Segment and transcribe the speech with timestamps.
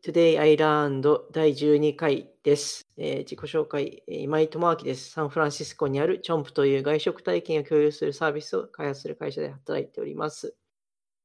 [0.00, 2.86] Today I Learned 第12回です。
[2.96, 5.10] えー自己紹介、今井智明です。
[5.10, 10.54] サンフランシスコにあるチョンプという外食体験を共有するサービスを開発する会社で働いております。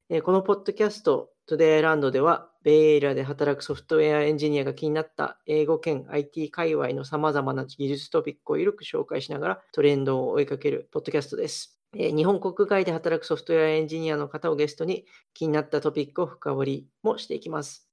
[0.09, 11.79] えーこのポッドキャスト Today I Learned では、ベイエリアで働くソフトウェアエンジニアが気になった英語圏 IT 界隈の様々な技術トピックを緩く紹介しながらトレンドを追いかけるポッドキャストです。
[11.93, 15.05] 日本国外で働くソフトウェアエンジニアの方をゲストに
[15.35, 17.93] 気になったトピックを深掘りもしていきます。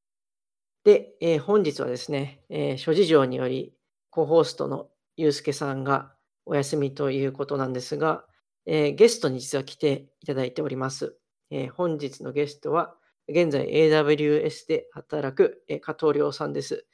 [0.85, 3.75] で、えー本日はですね、えー諸事情により、
[4.11, 6.15] コホーストのゆうすけさんが
[6.47, 8.25] お休みということなんですが、
[8.67, 11.17] えーゲストに実は来ていただいております。
[11.51, 12.95] え本日のゲストは、
[13.29, 16.87] 現在 AWS で働く、え加藤亮さんです。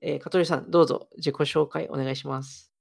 [0.00, 2.72] え加藤亮さん、どうぞ自己紹介お願いします。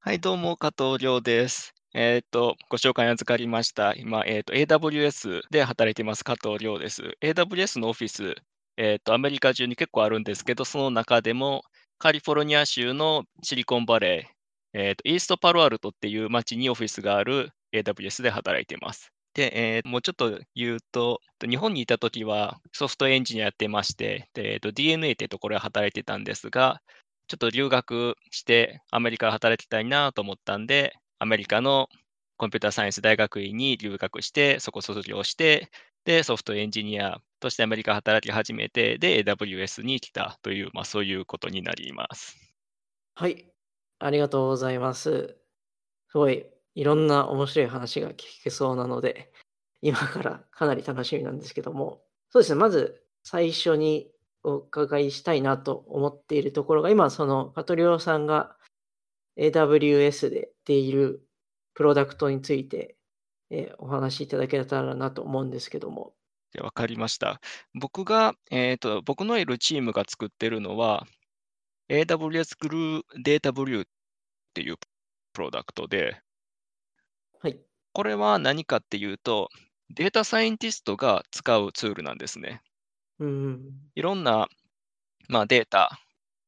[0.00, 1.74] はい、どうも、加藤亮です。
[1.92, 3.94] えっと、ご紹介預かりました。
[3.94, 7.02] 今、えっと、AWS で働いています、加藤亮です。
[7.20, 8.34] AWS のオフィス、
[8.76, 11.62] えっと、アメリカ中に結構あるんですけど、その中でも、
[11.98, 19.12] カリフォルニア州のシリコンバレー、えっと、イーストパロアルトっていう町にオフィスがある AWS で働いています。
[19.34, 26.80] で、えーもうちょっと言うと、日本にいたときはソフトエンジニアやってまして、えー DNA ってところで働いてたんですが、
[27.28, 31.88] ちょっと留学してアメリカで働きたいなと思ったんで、アメリカの
[32.36, 35.70] コンピューターサイエンス大学院に留学して、そこ卒業して、
[36.06, 42.38] で、ソフトエンジニアとしてアメリカ働き始めて、で、AWS に来たという、まあそういうことになります。
[43.16, 43.50] はい、
[43.98, 45.36] ありがとうございます。
[46.08, 49.32] すごい、いろんな面白い話が聞けそうなので、
[49.82, 54.08] 今からかなり楽しみなんですけども、そうですね、まず最初に
[54.44, 58.56] お伺いしたいなと思っているところが、今、その、加藤亮さんが
[59.36, 61.26] AWS でっている
[61.74, 62.96] プロダクトについて、
[63.50, 66.14] えーお話しいただけたらなと思うんですけども。
[66.52, 67.40] でわかりました。
[67.74, 71.06] 僕が、えっと、僕のいるチームが作ってるのは、
[71.88, 73.88] AWS グルーデータブリューっ
[74.54, 74.76] ていう
[75.32, 76.22] プロダクトで、
[77.40, 77.60] はい。
[77.92, 79.48] これは何かっていうと、
[79.90, 82.62] データサイエンティストが使うツールなんですね。
[83.18, 83.90] うん。
[83.96, 84.48] いろんな、
[85.28, 85.98] まあ、データ、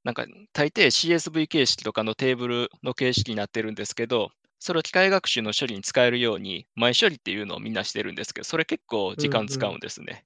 [0.04, 10.24] なんか大抵 CSV 形式とかのテーブルの形式になってるんですけど、それを機械学習の処理に使えるように、前処理っていうのをみんなしてるんですけど、それ結構時間使うんですね。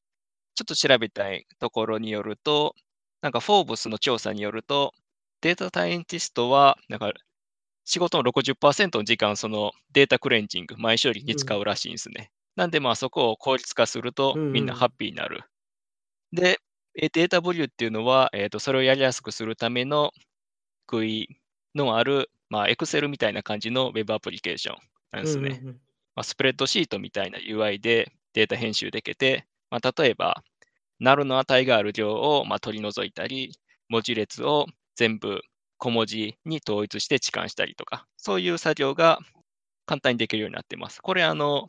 [0.54, 2.74] ちょっと調べたいところによると、
[3.22, 4.94] なんかフォーブスの調査によると、
[5.42, 7.12] データサイエンティストは、なんか
[7.84, 12.30] 仕事の60%の時間、そのデータクレンジング、前処理に使うらしいんですね。
[12.56, 15.44] なんで、まあそこを効率化するとうんうんみんなハッピーになる。
[16.32, 16.58] で、
[17.00, 20.12] えデータボリューっていうのは、えーと、それをやりやすくするための
[20.90, 21.40] 食い
[21.74, 24.76] のある、まあ、Excel みたいな感じの Web アプリケーション
[25.10, 25.48] なんですね。
[25.48, 25.80] うんうんうん
[26.14, 30.44] まあ、スプレッドシートみたいな UI でデータ編集できて、まあ、例えば、
[31.00, 33.58] ナルの値がある量をまあ取り除いたり、
[33.88, 35.40] 文字列を全部
[35.78, 39.18] 小文字に統一して置換したりとか、そういう作業が
[39.86, 41.00] 簡単にできるようになっています。
[41.00, 41.68] これ、あの、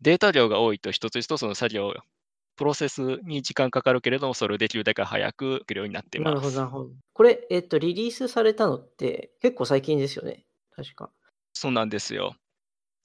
[0.00, 1.94] データ量が多いと一つ一つの作業、
[2.58, 6.64] プロセスに時間かかるけれども、それをできるだけ早くできるようになっていなるほど、ますな。
[6.64, 6.90] るほど。
[7.14, 10.44] これ、えっと、リリースされたのって結構最近ですよね。
[10.74, 11.10] 確か。
[11.54, 12.34] そうなんですよ。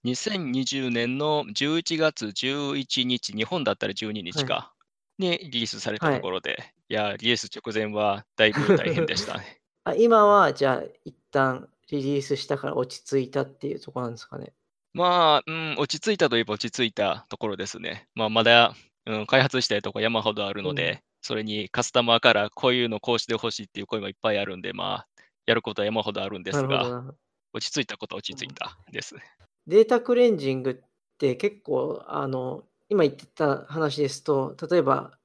[0.06, 4.74] 2020年の11月11日、日本だったら12日か、
[5.20, 9.62] にリリースされたところで、い、や、リリース直前はだいぶ大変でしたね。
[9.86, 14.54] あ今は、じゃあ、一旦リリースしたから落ち着いたっていうところなんですかね。
[14.94, 18.08] まあ、うん、落ち着いたといえば落ち着いたところですね。
[18.16, 18.76] まあ、まだ、
[19.06, 25.08] うん、開発したいとこ山ほどあるので、うんそれにカスタマーからこういうのこうしてほしいっていう声もいっぱいあるんで、まあ、
[25.46, 27.06] やることは山ほどあるんですが。
[27.54, 29.22] 落ち着いたことは落ち着いたですね。
[29.68, 30.76] データクレンジングっ
[31.18, 35.18] て結構、あの、今言ってた話ですと、例えば、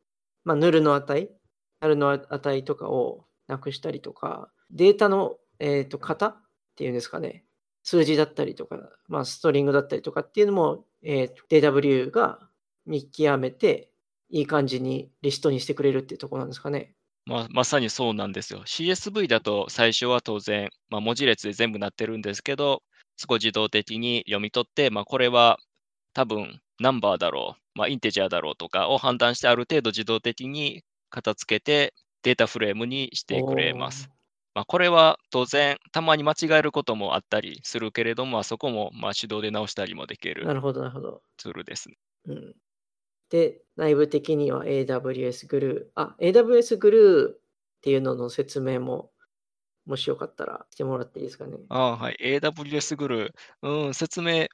[0.45, 1.31] まあ、ヌルの値、
[1.81, 6.37] ナルの値とかをなくしたりとか、データの、えー、と型っ
[6.77, 7.45] ていうんですかね、
[7.83, 8.79] 数字だったりとか、
[9.09, 12.49] まあ、ストリングだったりとかっていうのも、えー、DW が
[12.89, 13.93] 見極めて、
[14.31, 16.95] いい感じにリストにしてくれるっていうところなんですかね。
[17.25, 18.63] まあ、まさにそうなんですよ。
[18.65, 22.83] CSV だと最初は当然、まあ、文字列で全部なってるんですけど、
[23.17, 25.59] そこ自動的に読み取って、まあ、これは
[26.15, 34.09] 多分ナンバーだろう、まあ、インテジャーだろうとかを判断してある程度自動的に片付けてデータフレームにしてくれます。
[34.55, 41.23] まあ、これは当然たまに間違えることもあったりするけれども、まあ、そこもまあ手動で直したりもできるなるほど、なるほど。
[41.37, 41.97] ツールですね。
[42.27, 42.55] うん、
[43.31, 47.41] で、内部的には AWS グルー、あ、AWS グルーっ
[47.83, 49.13] ていうのの説明も、
[49.87, 51.59] もしよかったらしてもらっていいですかね。
[51.69, 52.17] ああ、はい。
[52.21, 53.87] AWS グルー。
[53.87, 54.47] うん、説明。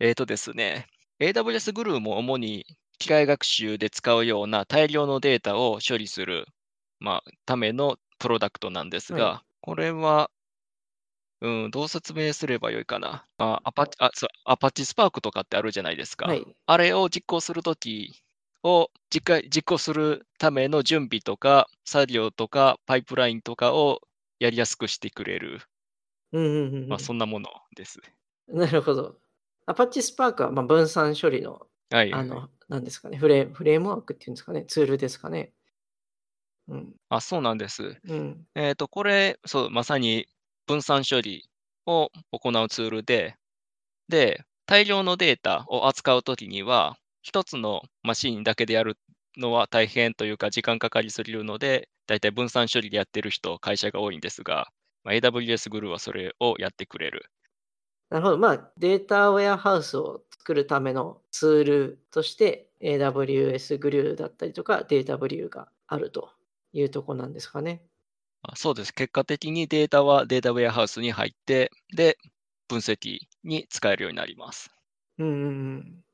[0.00, 0.86] えっ、とですね。
[1.20, 2.66] AWS グルーも主に
[2.98, 6.46] 機械学習で使うような大量のデータを処理する
[7.00, 9.22] まあ、ためのプロダクトなんですはい。
[9.22, 10.30] が、これは、
[11.40, 13.26] うん、どう説明すればよいかな。
[13.38, 16.26] あ、アパあ、そう、アパッチスパークとかってあるじゃないですか。
[16.26, 16.44] はい。
[16.66, 18.22] あれを実行するとき
[18.62, 24.00] を実行実行するための準備とか、作業とか、パイプラインとかを
[24.38, 25.60] やりやすくしてくれる、
[26.32, 27.04] うんうんうんまあ、うん。
[27.04, 28.00] そんなものです。
[28.48, 29.18] なるほど。
[29.66, 32.20] アパッチスパークは、まあ、分散処理の、はいはい。
[32.22, 35.52] あの、なんですかね、フレフレームワークっていうんですかね、ツールですかね。
[36.68, 36.94] うん。
[37.08, 38.00] あ、そうなんです。
[38.08, 38.46] うん。
[38.54, 40.26] えっと、これ、そう、まさに
[40.66, 41.48] 分散処理
[41.86, 43.36] を行うツールで、
[44.08, 48.98] で、大量のデータを扱うときには、一つのマシンだけでやる
[49.36, 54.68] のは大変というか、時間かかりすぎるので、だいたい分散処理でやってる人、会社が多いんですが、
[55.04, 57.30] まあ、AWS グルーはそれをやってくれる。
[58.10, 58.38] なるほど。
[58.38, 66.30] まあ、データウェアハウスを作るためのツールとして、AWS グルーだったりとか、DataW があると
[66.72, 67.82] いうとこなんですかね。
[68.54, 68.92] そうです。
[68.92, 72.18] 結果的にデータはデータウェアハウスに入って、で、
[72.68, 74.70] 分析に使えるようになります。
[75.18, 76.04] うん。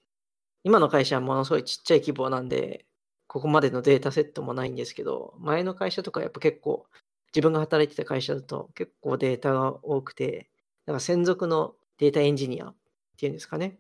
[0.65, 2.87] 今の会社はものすごいちっちゃい規模なんで、
[3.27, 6.87] ここまでのデータセットもないんですけど、前の会社とかやっぱ結構、
[7.35, 10.51] 自分が働いてた会社だと結構データが多くて、
[10.87, 12.75] だか専属のデータエンジニアっ
[13.17, 13.79] ていうんですかね、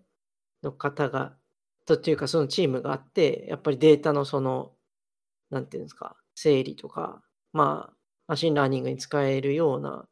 [0.62, 1.37] の方が、
[1.87, 4.72] とっていうかそのチームがあって、やっぱりデータのその、
[5.50, 7.22] なんていうんですか、整理とか、
[7.52, 7.96] まあ、
[8.26, 10.08] machine learning に使えるような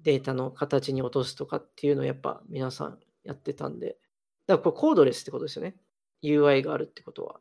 [0.00, 3.98] データの形に落とすとかっていうのをやっぱ皆さんやってたんで、
[4.46, 5.76] だからこれ codeless ってことですよね。
[6.22, 7.40] UI があるってことは。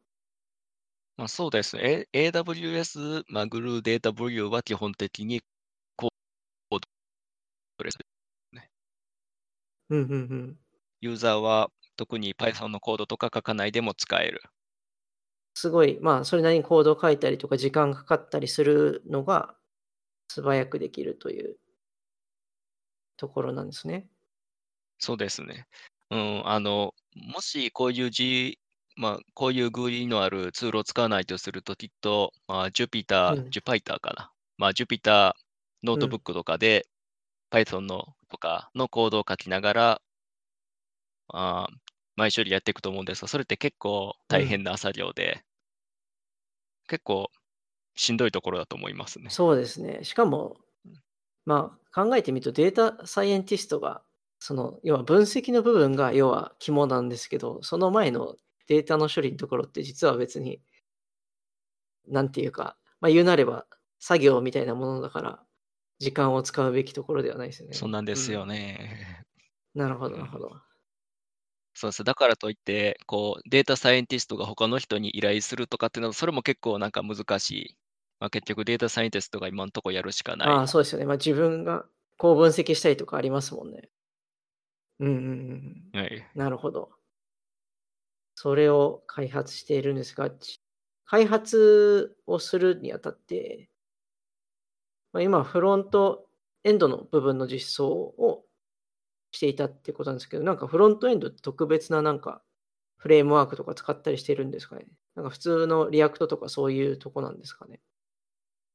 [1.18, 2.07] まあ、そうですね。
[2.13, 5.42] A- AWS、まあ、グルーデータ W は基本的に
[5.96, 6.80] コー
[7.78, 7.98] ドレス。
[9.90, 10.60] うんうんうん。
[11.01, 14.42] ユーザーは特に Python のコードとか書かないでも使える。
[15.56, 19.56] すごい、まあ、それなりにコードを書いたりとか時間かかったりするのが
[20.30, 21.58] 素早くできるという
[23.18, 24.08] ところなんですね。
[25.00, 25.68] そうですね。
[26.12, 28.60] うん、あの、もしこういう G、
[28.96, 34.31] まあ、こういう GUI のあるツールを使わないとすると、きっと、まあ、Jupyter、うん Jupyter かな。
[34.58, 35.34] まあ、Jupyter
[35.84, 36.88] ノートブックとかで、
[37.52, 40.02] Python のとかのコードを書きながら、
[41.30, 41.75] あー
[42.16, 45.44] 前処理やっていくと思うんですが、それって結構大変な作業で、
[46.88, 47.32] 結構
[48.00, 49.30] しんどいところだと思いますね。
[49.30, 50.00] そうですね。
[50.04, 50.56] しかも
[50.86, 50.94] うん、
[51.46, 54.01] まあ、考えてみるとデータサイエンティストが、
[54.40, 58.38] その、要は分析の部分が要は肝なんですけど、その前の
[58.68, 60.62] データの処理のところって実は別に、
[62.07, 63.66] なんていうか、まあ言うなれば
[64.00, 65.44] 作業みたいなものだから、
[66.00, 67.74] 時間を使うべきところではないですよね。
[67.74, 69.25] そうなんですようんね。
[69.75, 70.51] なるほど、うんなるほど。
[71.74, 72.04] そうです。
[72.06, 77.78] だからといって、こう、データサイエンティストが他の人に依頼するとかっていうのは、それも結構なんか難しい。
[78.19, 80.48] まあ、結局データサイエンティストが今のところやるしかない。
[80.50, 81.06] ああ、そうですよね。
[81.06, 81.86] まあ自分が
[82.18, 83.89] こう分析したいとかありますもんね。
[85.00, 86.00] うんうんうんうん。
[86.00, 86.27] はい。
[86.36, 86.92] なるほど。
[88.36, 90.62] それを開発しているんですが、ち
[91.06, 93.69] 開発をするにあたって、
[95.12, 96.27] まあ、今フロント
[96.63, 98.45] エンドの部分の実装を
[99.31, 102.44] していたってことなんですけど、なんかフロントエンドって特別ななんか
[102.98, 104.88] フレームワークとか使ったりしてるんですかね。
[105.15, 107.81] なんか普通の React とかそういうとこなんですかね。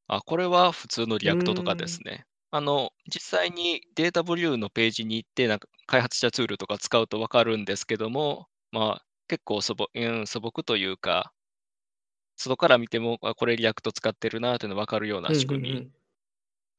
[0.08, 2.26] あ、これは普通の React とかですね。
[2.50, 11.32] あの、実際に DataBrew のページに行って、なんか開発したツールとか使うとわかるんですけども、まあ、結構素朴、うん、素朴というか、
[12.36, 15.70] 外から見ても、あこれ React 使ってるなというのわかるような仕組み。
[15.70, 15.90] うんうんうん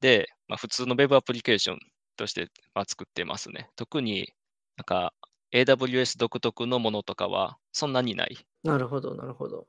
[0.02, 1.80] で、まあ、普通の Web アプリケーション
[2.18, 3.70] として、まあ、作ってますね。
[3.76, 4.34] 特に
[4.78, 5.14] なんか
[5.52, 8.38] AWS 独特のものとかはそんなにない。
[8.64, 9.68] なるほど、なるほど。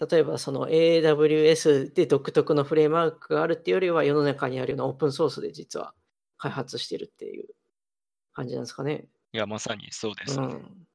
[0.00, 5.92] 例えば、その AWS で独特のフレームワークがあるっていうよりは、世の中にあるようなオープンソースで実は
[6.36, 7.48] 開発してるっていう
[8.32, 9.08] 感じなんですかね。
[9.32, 10.46] いや、まさにそうですね。
[10.46, 10.86] うん。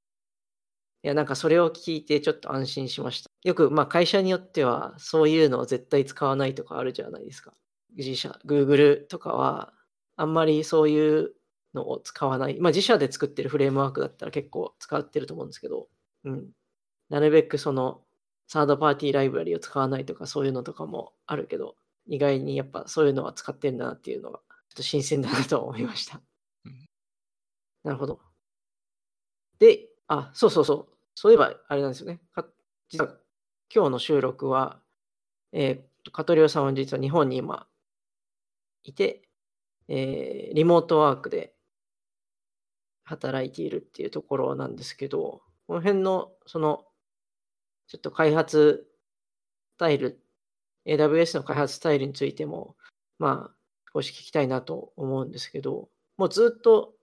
[1.03, 3.29] いや、なんかそれを聞いてちょっと安心しました。
[3.43, 7.53] よく、まあ会社によっては、そういうのを絶対使わないとかあるじゃないですか。
[7.98, 9.74] 自社、Google とかは、
[10.15, 11.33] あんまりそういう
[11.74, 12.57] のを使わない。
[12.62, 15.89] まあ自社で作ってるフレームワークだったら結構使ってると思うんですけど、
[16.24, 16.50] うん。
[17.10, 18.01] なるべくその、
[18.53, 26.22] サードパーティーライブラリを使わないとかそういうのとかもあるけど、意外にやっぱそういうのは使ってんだなっていうのが、ちょっと新鮮だなと思いました。
[26.63, 26.88] うん
[27.83, 28.22] なるほど。
[29.57, 30.98] で、あ、そうそうそう。
[31.15, 32.22] そういえば、あれなんですよね。
[32.31, 32.45] か
[32.89, 33.17] 実は、
[33.74, 34.79] 今日の収録は、
[35.51, 37.67] えーカトリオさんは実は日本に今、
[38.83, 39.27] いて、
[39.88, 41.55] えーリモートワークで
[43.03, 46.86] 働いているっていうところなんですけど、この辺の、その、
[47.88, 48.88] ちょっと開発
[49.75, 50.20] スタイル
[50.86, 52.75] AWS の開発スタイルについても、
[53.20, 53.56] まあ、
[53.94, 56.94] 少し聞きたいなと思うんですけど、もうずっと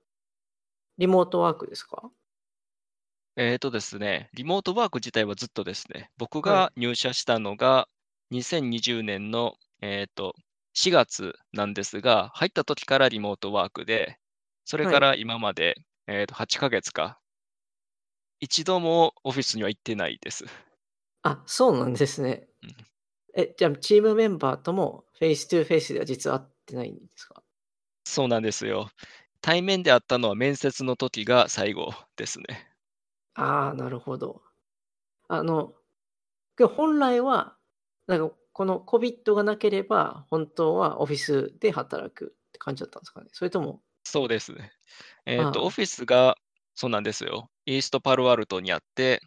[0.98, 2.10] リモートワークですか？
[3.36, 6.54] えっとですね、リモートワーク自体はずっとですね、僕はい。
[6.54, 7.88] が入社したのが
[8.32, 10.34] 2020年の、えっと、
[10.74, 14.18] 4月なんですが、入った時からリモートワークで、
[14.64, 14.94] それはい。
[14.94, 17.18] から今まで、えっと、8ヶ月か。
[18.40, 20.44] 一度もオフィスには行ってないです。
[21.22, 22.48] あ、そうなんですね。
[22.62, 22.76] うん。
[23.34, 27.42] え、じゃあ、チームメンバーとも face to face では実は会ってないんですか？
[28.04, 28.90] そうなんですよ。
[29.40, 32.70] 対面で会ったのは面接の時が最後ですね。
[33.34, 34.42] ああ、なるほど。
[35.28, 35.74] あの、
[36.76, 37.56] 本来は、
[38.06, 43.28] なんかこの COVID がなければ、本当はオフィスで働くって感じだったんですかね？
[43.32, 44.72] それともそうですね。
[45.26, 45.70] えっと、オ。
[45.70, 46.36] フィスが
[46.74, 47.50] そうなんですよ。
[47.66, 49.20] イーストパロアルトにあって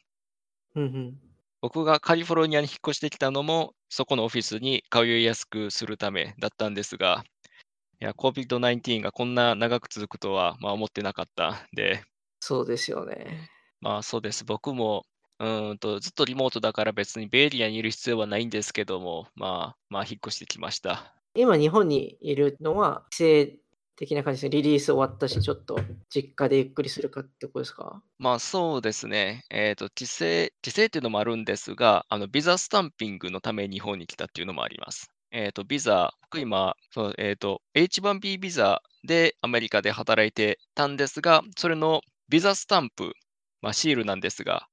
[0.76, 1.33] うんうん。
[1.64, 7.24] 僕がカリフォルニアに引っ越してきたのも、そこのオフィスに通いやすくするためだったんですが、
[8.02, 12.04] いや、COVID-19 がこんな長く続くとは、まあ、思ってなかったんで、
[12.42, 13.50] そうですよね。
[13.80, 14.44] まあ、そうです。
[14.44, 15.06] 僕も、
[15.40, 21.16] うーんと、ずっとリモートだから別にベイエリアにいる必要はないんですけども、まあ、まあ、引っ越してきました。
[21.34, 23.63] 今日本にいるのは、帰省
[23.96, 24.62] 的な感じですね。
[24.62, 25.78] リリース終わったし、ちょっと
[26.10, 28.04] 実家でゆっくりするかってことですか？
[28.20, 29.44] まあ、そうですね。
[29.50, 30.26] えっと、帰省
[30.62, 35.12] 帰省っていうのもあるんですが、あの、ビザスタンピングのため日本に来たっていうのもあります。
[35.32, 43.14] えっと、ビザ、僕今、そう、えっと、H1B ビザでアメリカで働いてたんですが、それのビザスタンプ、
[43.62, 44.68] まあ、シールなんですが、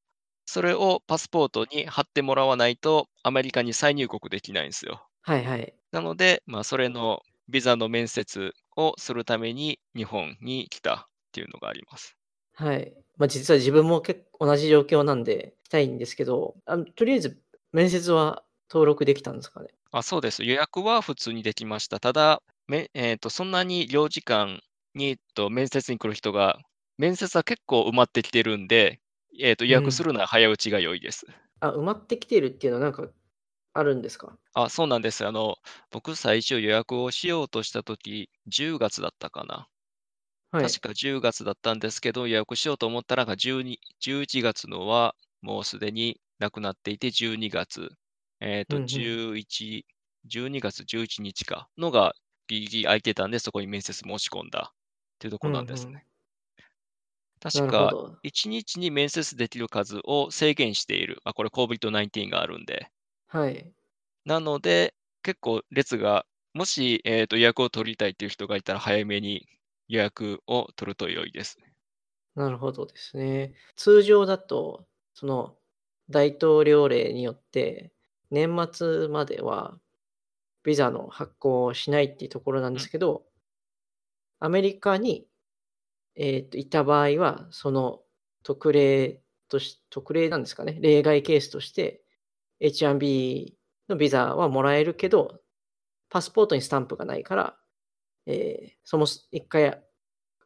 [0.46, 5.06] それをパスポートに貼ってもらわないと、アメリカに再入国できないんですよ。
[5.22, 5.74] はいはい。
[5.92, 12.16] なので、まあ、それのビザの面接をするために日本に来たっていうのがあります。
[12.54, 12.94] はい。
[13.16, 17.42] ま、実は自分も結構同じ状況なんで、来たいんですけど、あの、とりあえず
[17.72, 19.70] 面接は登録できたんですかね？
[19.92, 20.44] あ、そうです。
[20.44, 21.98] 予約は普通にできました。
[21.98, 24.60] ただ、めえっと、そんなに領事館
[24.94, 26.58] に、と、面接に来る人が、
[26.96, 29.00] 面接は結構埋まってきてるんで、
[29.40, 29.90] えっと、予うん。
[29.90, 31.26] 約するのは早打ちが良いです。
[31.60, 33.12] あ、埋まってきてるっていうのはなんか
[33.72, 34.38] あるんですか？
[34.54, 35.26] あ、そうなんです。
[35.26, 35.56] あの、
[35.90, 39.68] 僕最初予約をしようとした時、10月だったかな。
[40.52, 40.76] はい。
[40.76, 47.90] 確か10月だったんですけど、予約しようと思ったらが、12、11月のはもうすでになくなっていて、12月、
[48.40, 49.10] えっと、うんうん。
[49.38, 49.86] 11、
[50.26, 52.14] 12月11日かのが
[52.48, 54.78] ギリギリ空いてたんで、そこに面接申し込んだっ
[55.20, 55.98] ていうとこうんうなんですね。
[55.98, 56.10] ん。
[57.52, 58.16] なるほ確かど。
[58.22, 61.20] 1日に面接できる数を制限している。
[61.24, 62.90] あ、これ COVID-19 があるんで。
[63.30, 63.74] はい。
[64.24, 69.46] なので、結構列が、もし、えっと、予約を取りたいっていう人がいたら、早めに
[69.88, 71.74] 予約を取ると良いですね。
[72.34, 73.54] なるほどですね。
[73.76, 75.58] 通常だと、その、
[76.08, 77.92] 大統領令によって、
[78.30, 79.80] 年末までは
[80.64, 82.86] ビザの発行をしないっていうところなんでうん。
[82.86, 83.26] すけど
[84.42, 85.28] アメリカに、
[86.16, 88.02] えっと、いた場合は、その
[88.42, 92.04] 特例とし特例なんですかね、例外ケースとして、
[92.60, 93.54] H1B
[93.88, 95.40] のビザはもらえるけど、
[96.08, 97.56] パスポートにスタンプがないから、
[98.26, 99.82] ええ、そもそ1回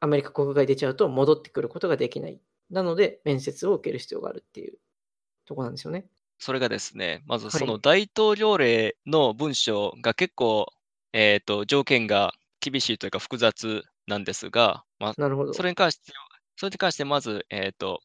[0.00, 2.40] アメリカ国外出ちゃうと戻ってくることができない。
[2.70, 4.78] なので、面接を受ける必要があるっていう
[5.46, 6.06] とこなんですよね。
[6.38, 7.80] それがですね、まずそのはい。
[7.80, 10.66] 大統領令の文章が結構、
[11.12, 15.54] えっと、条件が厳しいというか複雑なんですが、ま、なるほど。
[15.54, 18.00] それに関してはそれに関してまず、えっと、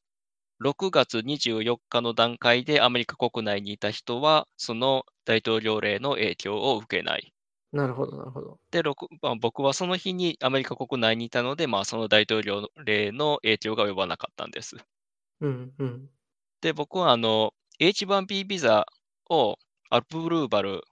[0.60, 7.34] 6月24日の段階でアメリカ国内にいた人は、その大統領令の影響を受けない。
[7.72, 8.60] なるほどなるほど。
[8.72, 8.82] で、
[9.22, 14.78] まあ、僕はその日にアメリカ国内にいたので、まあ、その大統領令の影響が及ばなかったんです。
[15.42, 16.10] うんうん。
[16.62, 18.86] で、僕はあの、H1B ビザ
[19.30, 19.58] を
[19.89, 20.84] approval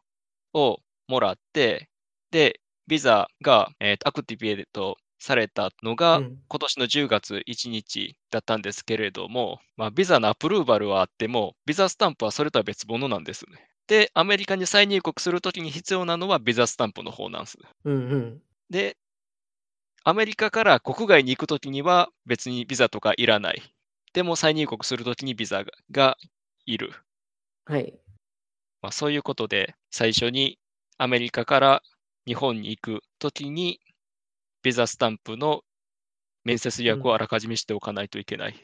[0.54, 1.90] をもらって、
[2.32, 6.38] で、ビザが、えっと、 activate されたのが、うん。
[6.48, 13.70] 今年の10月1日だったんですけれども、まあ、ビザの approval はあっても、ビザスタンプはそれとは別物なんですね。
[13.88, 17.58] で、アメリカに再入国するときに必要なのはビザスタンプの方なんす。
[17.86, 18.42] うんうん。
[18.70, 18.98] で
[20.04, 23.62] アメリカから国外に行くときには、別にビザとかいらない。
[24.14, 26.18] でも再入国するときにビザがが
[26.66, 26.94] いる。
[27.66, 28.00] はい。
[28.82, 30.60] ま、そういうことで、最初に
[30.98, 31.84] アメリカから
[32.26, 33.80] 日本に行くときに、
[34.64, 35.62] ビザスタンプの
[36.44, 37.00] 面接予うん。
[37.00, 38.56] 約をあらかじめしておかないといけないっ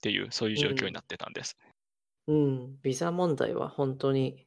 [0.00, 0.76] ていう、そういううん。
[0.76, 1.56] 状況になってたんです。
[2.28, 4.46] うん、ビザ問題はほんとに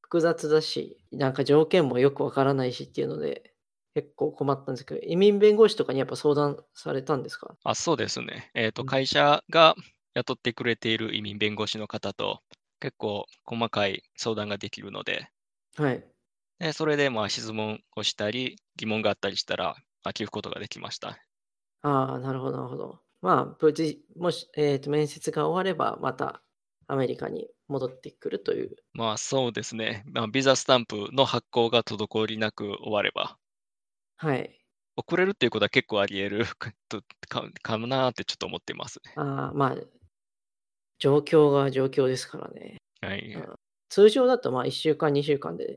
[0.00, 3.52] 複雑だし、なんか条件もよくわからないしっていうので、
[3.94, 7.56] 結構困ったんですけど、移民弁護士とかにやっぱ相談されたんですか？
[7.62, 8.50] あ、そうですね。
[8.54, 8.88] えっと、うん。
[8.88, 9.74] 会社が
[10.14, 12.40] 雇ってくれている移民弁護士の方と、
[12.80, 15.28] 結構細かい相談ができるので
[15.76, 16.04] はい。
[16.58, 19.76] で、それでまあ質問をしたり、疑問があったりしたら、まあ、
[20.12, 21.18] 聞くことができました。
[21.82, 23.00] ああ、なるほどなるほど。
[23.20, 26.42] まあ、無事、もし、えっと、面接が終われば、また
[26.86, 28.76] アメリカに戻ってくるという。
[28.92, 30.04] まあそうですね。
[30.06, 33.38] まあ、ビザスタンプの発行が滞りなく終われば、
[34.16, 34.60] はい。
[34.96, 36.44] 遅れるっていうことは結構あり得る
[36.88, 39.12] とかかもなーってちょっと思ってますね。
[39.16, 39.76] ああ、まあ、
[40.98, 42.82] 状況が状況ですからね。
[43.00, 43.32] はい。
[43.32, 43.54] うん
[43.90, 45.70] 通常だとまあ1週間、2週間では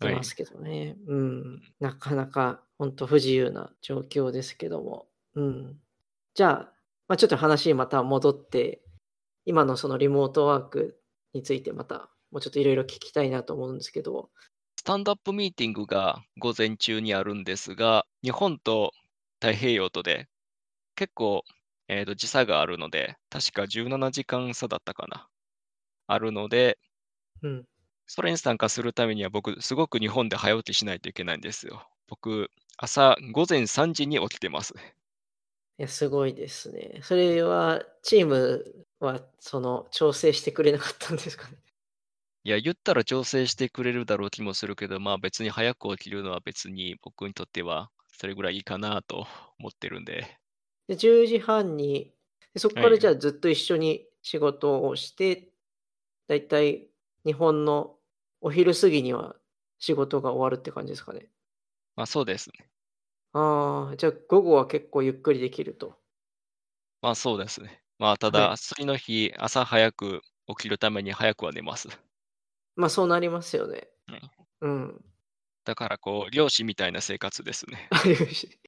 [0.00, 0.96] ますけどね。
[1.06, 1.62] うん。
[1.80, 5.08] なかなか本当不自由な状況ですけども。
[5.34, 5.80] うん。
[6.34, 6.72] じゃあ、
[7.08, 8.82] まあ、ちょっと話また戻って、
[9.44, 11.00] 今のそのリモートワーク
[11.32, 14.30] についてまたもうちょっといろいろ聞きたいなと思うんですけど。
[14.76, 18.92] スタンドアップミーティングが午前中にあるんですが、日本と
[19.40, 20.28] 太平洋とで
[20.94, 21.44] 結構、
[21.88, 25.28] えーと時差があるので、確か17時間差だったかな。
[26.06, 26.78] あるので、
[27.42, 27.64] うん。
[28.08, 31.88] それに参加するためには僕、すごく日本で早起きしないといけないんですよ。
[32.08, 34.74] 僕、朝午前3時に起きてます。
[35.78, 37.00] いや、すごいですね。
[37.02, 41.56] それは、チームはその調整してくれなかったんですかね？
[42.44, 49.26] いや、言ったら調整してくれるだろう気もするけど、まあ別に早く起きるのは別に僕にとってはそれぐらいいいかなと
[49.58, 50.38] 思ってるんで。
[50.88, 52.14] で、10時半に、
[52.54, 55.52] でそこかはいらじゃあずっと一緒に仕事をして、
[56.28, 56.88] だいたい
[57.24, 57.97] 日本の
[58.40, 59.36] お昼過ぎには
[59.78, 61.30] 仕事が終わるって感じですかね。
[61.96, 62.70] まあそうですね。
[63.32, 65.98] ああ、じゃあ午後は結構ゆっくりできると。
[67.02, 67.82] まあそうですね。
[67.98, 71.88] まあたはだ、次の日、朝早く起きるために早くは寝ます。
[72.76, 73.88] まあそうなりますよね。
[74.06, 75.04] はいうん。
[75.64, 77.88] だからこう、漁師みたいな生活ですね。
[77.90, 78.58] あよし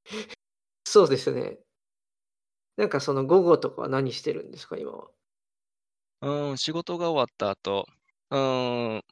[0.84, 1.60] そうですね。
[2.76, 5.08] なんかその午後とかは何してるんですか、今は。
[6.22, 7.86] うん、仕事が終わった後、
[8.30, 9.02] うーん、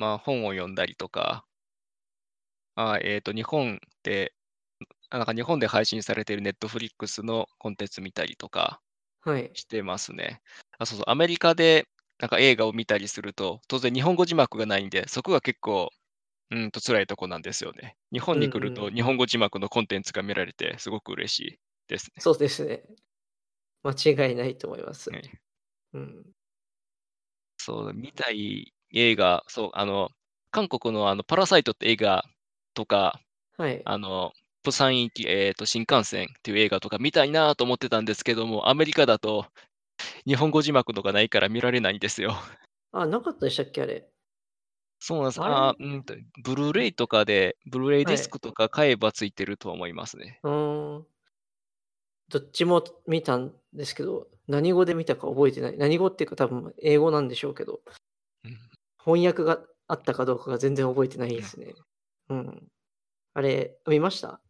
[0.00, 1.46] まあ本を読んだりとか、
[2.74, 4.34] あえっと、日本で、
[5.10, 8.82] あなんか日本で配信されているネットフリックスのコンテンツ見たりとか
[9.20, 9.54] はい。
[9.54, 10.42] してますね。
[10.78, 11.88] あ、そうそう、アメリカで
[12.20, 15.90] なんか映画を見たりすると、当然日本語字幕がないんで、そこが結構、
[16.50, 17.96] うんと辛いとこなんですよね。
[18.12, 22.22] 日本に来るうんうんと日本語字幕のコンテンツが見られて、すごく嬉しいですね。
[22.22, 22.84] そうですね。
[23.82, 23.92] 間
[24.28, 25.10] 違いないと思います。
[25.10, 25.40] はい
[25.94, 26.32] うん。
[27.58, 30.10] そう、見たい映画、そう、あの、
[30.50, 32.24] 韓国のあの、パラサイトって映画
[32.74, 33.20] とか、
[33.56, 33.82] はい。
[33.84, 39.46] あの、プサン行き、えっと、新幹線っていう映画とか見たいなと思ってたんですけども、アメリカだと
[40.26, 42.34] 日本語字幕とかないから見られないんですよ。
[42.92, 44.06] あ、なかったでしたっけ、あれ？
[44.98, 45.40] そうなんです。
[45.42, 50.40] あうんと、ブルーレイとかで、ブルーレイディスはいクとか買えばついてると思いますね。
[50.42, 51.06] うーん。
[52.28, 55.78] どっちも見たんですけど、何語で見たか覚えてない。
[55.78, 57.92] 何語っていうか多分英語なんでしょうけど、うん
[59.04, 61.74] 翻訳があったかどうかが全然覚えてないですね。
[62.28, 62.68] うん。
[63.34, 64.40] あれ、見ました？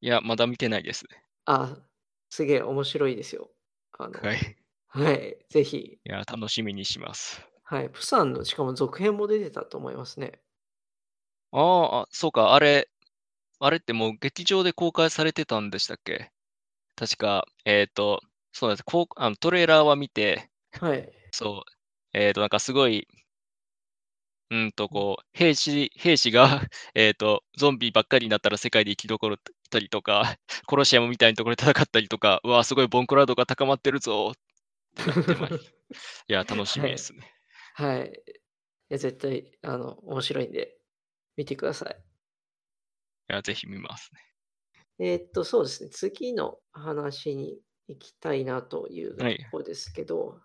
[0.00, 1.22] いや、まだ見てないですね。
[1.44, 1.76] あ、
[2.30, 3.50] すげえ面白いですよ。
[3.98, 4.56] あの、はい。
[4.88, 5.76] はい、ぜひ。
[5.76, 7.42] いや、楽しみにします。
[7.64, 10.40] はい、プサンのしかも続編も出てたと思いますね。
[11.50, 12.88] あーあ、そうか、あれ、
[13.58, 16.30] あれってもう劇場で公開されてたんでしたっけ？
[16.96, 18.20] 確か、えっと、
[18.52, 18.84] そうなんです。
[18.84, 21.12] こうあのトレーラーは見て、はい。
[21.32, 23.08] そう、えっと、なんかすごい、
[24.50, 26.62] うんと、こう、兵士、兵士が、
[26.94, 29.36] えっと、ゾンビばっかりになったら世界で生き残っ
[29.70, 34.32] たりとか、コロシアムみたいなところで戦ったりとか、うわ、すごいボンクラードが高まってるぞ
[34.96, 34.98] い
[36.28, 37.34] いや、楽しみですね。
[37.74, 38.08] はい。
[38.08, 38.12] い
[38.88, 40.78] や、絶対、あの、面白いんで、
[41.36, 41.96] 見てください。
[43.30, 44.20] いや、ぜひ見ますね。
[44.98, 45.90] えーっと、そうですね。
[45.90, 50.40] 次の話に行きたいなというとはいころですけど、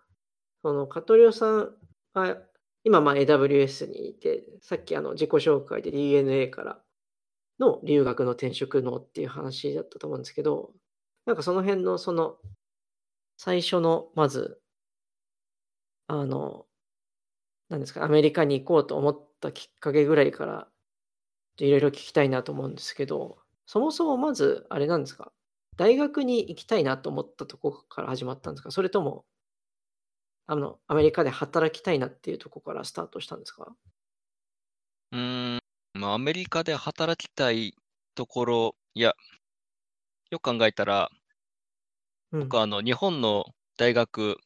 [0.62, 1.76] その、カトリオさん
[2.12, 2.36] は、
[2.84, 6.82] 今、まあ、AWS にいて、さっきあの自己紹介で DNA から
[7.58, 10.72] の留学の転職のっていう話だったと思うんですけど、
[11.26, 12.36] なんかその辺の、その、
[13.36, 14.60] 最初の、まず、
[16.06, 16.66] あの、
[17.68, 20.68] なんですか、アメリカに行こうと思ったきっかけぐらいから、
[21.58, 25.32] いろいろ聞きたいなと思うんですけど、そもそもまず、あれなんですか、
[25.76, 29.24] 大学に行きたいなと思ったとこから始まったんですかそれとも、
[30.46, 33.76] あの、アメリカで働きたいなっていうとこからスタートしたんですか？
[35.12, 35.60] うーん、
[35.94, 37.74] まあ、アメリカで働きたい
[38.14, 39.14] ところ、いや、
[40.30, 41.10] よく考えたら、
[42.32, 42.42] うん。
[42.48, 43.44] 僕はあの日本の
[43.76, 44.38] 大学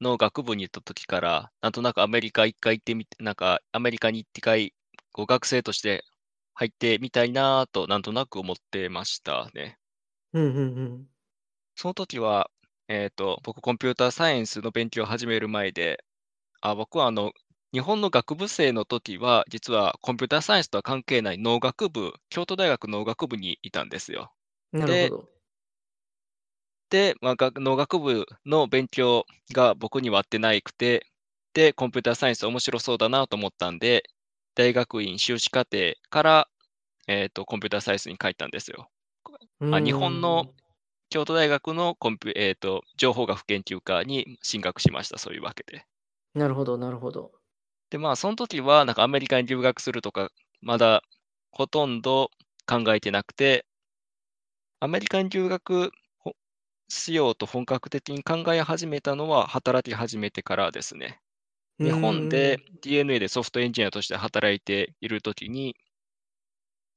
[0.00, 4.74] の学部に行った時から、なんとなくアメリカ一回行ってみて、なんかアメリカに一回
[5.12, 6.04] こう学生として
[6.54, 9.78] 入ってみたいなぁと、なんとなく思ってましたね。
[10.32, 11.08] うんうんうん。
[11.76, 12.50] その時は、
[12.88, 16.04] えっと、僕コンピューターサイエンスの勉強を始める前で、
[16.60, 17.32] あ、僕はあの
[17.72, 24.32] 日本の学部生の時は、実はコンピューターサイエンスとは関係ない農学部、京都大学農学部にいたんですよ。
[24.72, 25.36] でなるほど。
[26.90, 31.06] で、まあ、学農学部の勉強が僕には合ってないくて、
[31.54, 34.04] で、コンピューターサイエンス面白そうだなと思ったんで、
[34.54, 36.48] 大学院修士課程から、
[37.08, 38.88] えっと、コンピューターサイエンスに書いたんですよ。
[39.70, 40.46] あ日本の
[41.08, 45.86] 京都大学のコンピュ、えー、と情報学研究科に進学しました、そういうわけで。
[46.34, 47.32] なるほど、なるほど。
[47.90, 51.02] で、まあ、その時は、なんかアメリカに留学するとか、まだ
[51.50, 52.30] ほとんど
[52.66, 53.64] 考えてなくて、
[54.80, 56.34] アメリカに留学ほ
[56.88, 61.20] しようと本格的に考え始めたのは、働き始めてからですね。
[61.78, 65.76] 日本で DNA でソフトエンジニアとして働いているときに、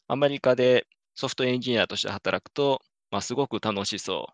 [0.08, 4.34] アメリカでソフトエンジニアとして働くと、まあ、すごく楽しそう。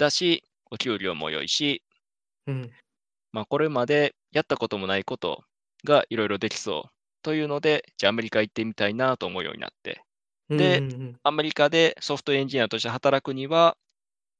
[0.00, 1.82] だし、お給料も良いし、
[2.46, 2.72] うん、
[3.32, 5.44] まあ、これまでやったこともないこと
[5.84, 6.90] がいろいろできそう。
[7.22, 10.02] というので、じゃあアメリカ行ってみたいなと思うようになって、
[10.50, 11.20] でうんうんうん。
[11.24, 13.76] アメリカでソフトエンジニアとして働くには、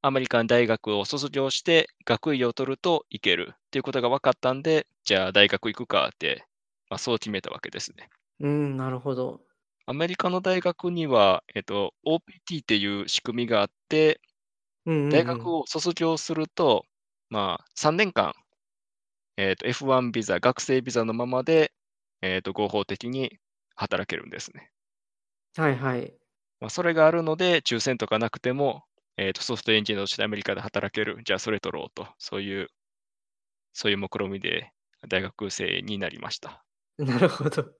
[0.02, 6.46] アメリカの大学を卒業して学位を取るといけるっていうことが分かったんで、じゃあ大学行くかって、
[6.90, 8.08] まあ、そう決めたわけですね。
[8.40, 9.45] うん、なるほど。
[9.86, 14.20] アメリカの大学には、えっと、OPT っていう仕組みがあって、
[14.86, 16.84] うんうんうん大学を卒業すると、
[17.30, 18.34] まあ、3年間、
[19.38, 21.72] えっと、F1 ビザ、学生ビザのままで、
[22.22, 23.38] えっと、合法的に
[23.76, 24.72] 働けるんですね。
[25.56, 26.18] はいはい。
[26.60, 28.84] まあ、それがあるので、抽選とかなくても、
[29.16, 31.20] えっと、ソフトエンジニアとしてアメリカで働ける。
[31.24, 32.08] じゃあ、それ取ろうと。
[32.18, 32.68] そういう、
[33.72, 34.72] そういう目論みで
[35.08, 36.64] 大学生になりました。
[36.98, 37.74] なるほど。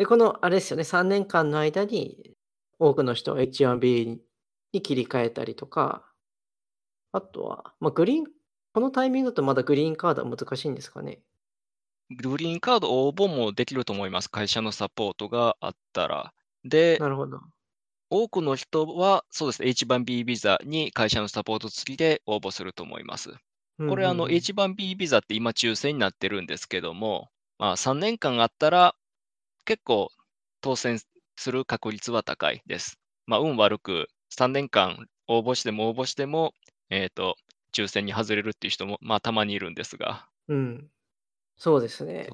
[0.00, 2.34] で、この、あれですよね、3年間の間に、
[2.78, 4.20] 多くの人は H1B
[4.72, 6.10] に切り替えたりとか、
[7.12, 8.24] あとは、まあ、グリーン、
[8.74, 11.22] このタイミングだとまだグリーンカードは難しいんですかね？
[12.10, 14.28] グリーンカード応募もできると思います。
[14.30, 16.32] 会社のサポートがあったら。
[16.62, 17.40] で、なるほど。
[18.10, 23.34] 多くの人は、そうですね、H1B ビザに会社のサポート付きで応募すると思います。
[23.86, 28.96] これ、あの、うんうんうん H1B ビザって今抽選になってるんですけども、まあ、3年間あったら、
[29.64, 30.10] 結構
[30.60, 30.98] 当選
[31.36, 32.98] する確率は高いです。
[33.26, 36.54] まあ、運悪く3年間応募しても応募しても、
[36.90, 37.36] えっ、と、
[37.72, 40.90] 抽選に外れるっていう人も、まあ、たまにいるんですが、うん。
[41.56, 42.28] そうですね。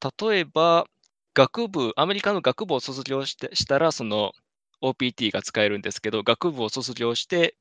[0.00, 0.86] た例えば、
[1.34, 4.32] 学部、アメリカの学部を卒業してしたら、その
[4.80, 7.56] OPT が使えるんですけど、学部を卒業して、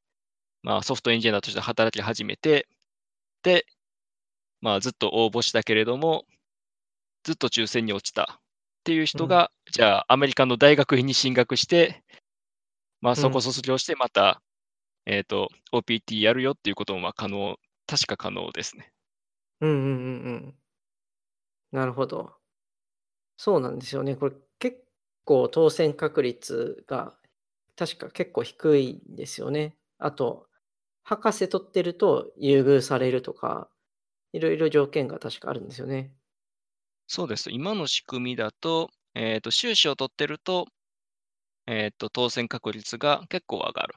[0.64, 2.68] まあ、ソフトエンジニアとして働き始めて、
[3.44, 3.66] で、
[4.62, 6.26] まあ、ずっと応募したけれども、
[7.28, 8.42] ずっと抽選に落ちたっ
[8.86, 12.02] ていう人が、じゃあ、アメリカの大学院に進学して、
[13.02, 14.42] まあ、そこ卒業して、また、
[15.06, 18.94] えっ、と、OPT やるよっていうこともまあ可能、確か可能ですね。
[19.60, 19.90] うんうんうんう
[20.36, 20.56] ん。
[21.74, 22.32] なるほど。
[23.36, 24.16] そうなんですよね。
[24.16, 24.86] これ結
[25.26, 27.14] 構当選確率が
[27.76, 29.76] 確か結構低いんですよね。
[29.98, 30.48] あと、
[31.04, 33.70] 博士取ってると優遇されるとか、
[34.32, 36.14] いろいろ条件が確かあるんですよね。
[37.08, 37.50] そうです。
[37.52, 40.68] 今の仕組みだと、えっ、と、修士を取ってると、
[41.68, 43.96] えっ、と、当選確率が結構上がる。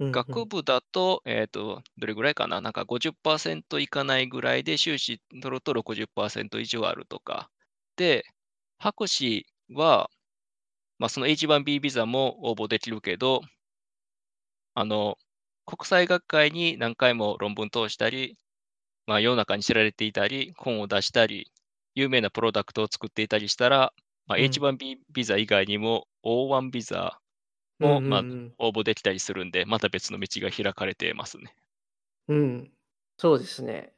[0.00, 2.60] うんうん学部だと、えっ、と、どれぐらいかな？
[2.60, 7.50] なんか50%いかないぐらいで修士取ると60%以上あるとか。
[7.96, 8.24] で、
[8.78, 10.10] 博士は、
[10.98, 13.42] まあ、その H1B ビザも応募できるけど、
[14.74, 15.16] あの、
[15.64, 18.36] 国際学会に何回も論文通したり、
[19.06, 21.50] まあ、世の中に知られていたり、本を出したり、
[21.96, 23.92] 有名なプロダクトを作っていたりしたら、
[24.26, 27.20] まあ、うん H1B ビザ以外にも O1 ビザ
[27.80, 28.24] うんも、まあ
[28.58, 31.56] 応募できたりするんで、また別の道が開かれてますね。
[32.28, 32.72] うん。
[33.18, 33.92] そうですね。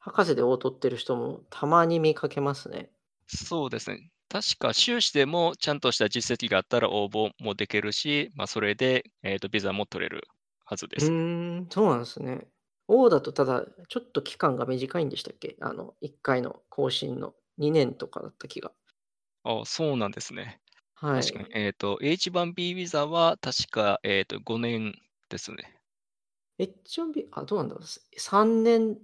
[0.00, 2.92] 博士でを取ってる人もたまに見かけますね。
[3.28, 4.10] そうですね。
[4.28, 10.26] 確か修士でもちゃんとした実績があったら応募もできるし、まあ、それで、えー、とビザも取れる
[10.64, 11.06] はずでうす。
[11.06, 12.46] ーん、そうなんですね。
[12.88, 15.56] O だとただ、ちょっと期間が短いんでしたっけ？
[15.60, 18.72] あの、1回の更新の2年とかだった気が。
[19.44, 20.60] あそうなんですね。
[20.94, 21.22] はい。
[21.22, 21.48] 確かに。
[21.52, 24.94] えっ、と、H1B ビザは確か、えー、と5年
[25.28, 25.76] ですね。
[26.58, 27.84] H1B、あ、どうなんだろう。
[28.18, 28.98] 3年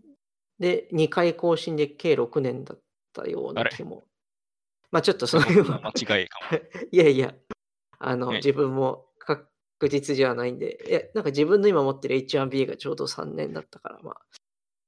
[0.59, 2.81] で2回更新で計6年だっ
[3.13, 4.05] たような気も。
[4.91, 5.77] まあちょっとそういう間
[6.21, 6.59] 違いかも。
[6.91, 7.35] いやいや、
[7.99, 9.11] あの、ね自分も
[9.79, 14.21] 確実じゃないんで、いや、なんか自分の今持ってる H1B がちょうど3年だったから、まあ、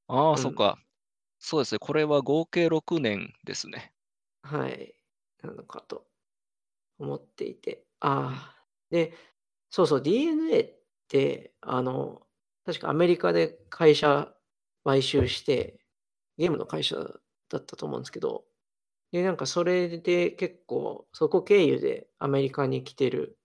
[0.09, 0.79] ああ、うんそっか。
[1.38, 1.81] そうですね。
[1.81, 3.92] これは合計6年ですね。
[4.42, 4.94] はい、
[5.42, 6.07] なのかと
[6.99, 7.87] 思っていて。
[8.01, 9.14] ああ、で、
[9.70, 12.27] そうそう、DNA って、あの、
[12.64, 14.35] 確かアメリカで会社
[14.85, 15.81] 買収して、
[16.38, 17.03] ゲームの会社だ
[17.61, 18.46] ったと思うんですけど、
[19.12, 23.38] で、なんかそれで結構、そこ経由でアメリカに来てる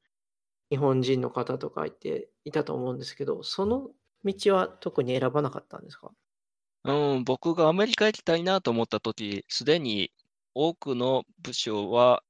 [0.71, 3.91] 日本人の方とかいていたと思うんですけど、その
[4.23, 6.12] 道は特に選ばなかったんですか？
[6.84, 10.12] うん、僕がアメリカ行きたいなと思った時、すでに
[10.55, 12.23] 多くの部署は、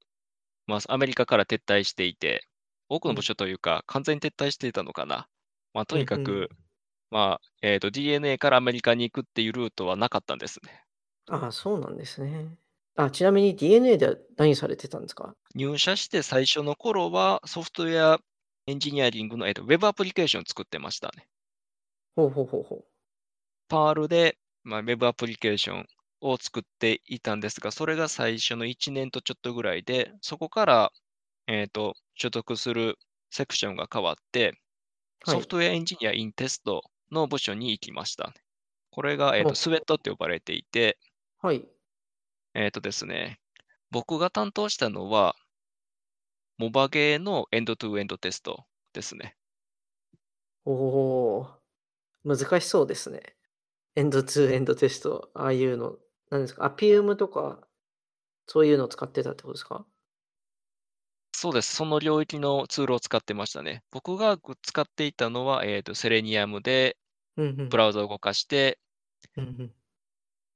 [0.67, 2.47] まあ、アメリカから撤退していて、
[2.89, 3.23] 多くの部うん。
[3.23, 5.29] 署というか、完全に撤退していたのかな。
[5.73, 6.05] まあ、とうんうん。
[6.05, 6.49] にかく、
[7.11, 10.85] まあ、えっと、DNA からアメリカに行くっていうルートはなかったんですね。
[11.27, 12.57] ああ、そうなんですね。
[12.95, 15.35] あ、ちなみに DNA では何されてたんですか？
[15.55, 18.19] 入社して最初の頃は、ソフトウェア
[18.71, 21.27] エンジニアリングの、えっと、ウェブアプリケーションを作ってましたね。
[22.15, 22.85] ほうほうほうほう。
[23.69, 25.87] パールで、まあ、ウェブアプリケーション
[26.21, 30.91] を作っていたんですが、それが最初の1年とちょっとぐらいで、そこから、
[31.47, 32.97] えっと、所属する
[33.31, 34.59] セクションが変わって、
[35.25, 35.37] はい。
[35.37, 38.33] ソフトウェアエンジニアインテストの部署に行きましたね。
[38.91, 39.55] これが、えっと、ほうほう。
[39.55, 40.99] スウェットって呼ばれていて、
[41.41, 41.67] はい。
[42.53, 43.41] えっとですね、
[43.91, 45.35] 僕が担当したのは、
[46.61, 49.35] モバゲーのエンドトゥエンドテストですね。
[50.63, 50.73] お
[51.39, 51.47] お、
[52.23, 53.35] 難しそうですね。
[53.95, 55.97] エンドツーエンドテスト、ああいうの、
[56.29, 57.67] なんですか、アピウムとか、
[58.45, 59.87] そういうのを使ってたってことですか？
[61.33, 61.75] そうです。
[61.75, 63.83] その領域のツールを使ってましたね。
[63.89, 66.97] 僕がぐ使っていたのは、えっと、セレニアムで。
[67.37, 68.77] ブラウザを動かして、
[69.37, 69.75] うんうん。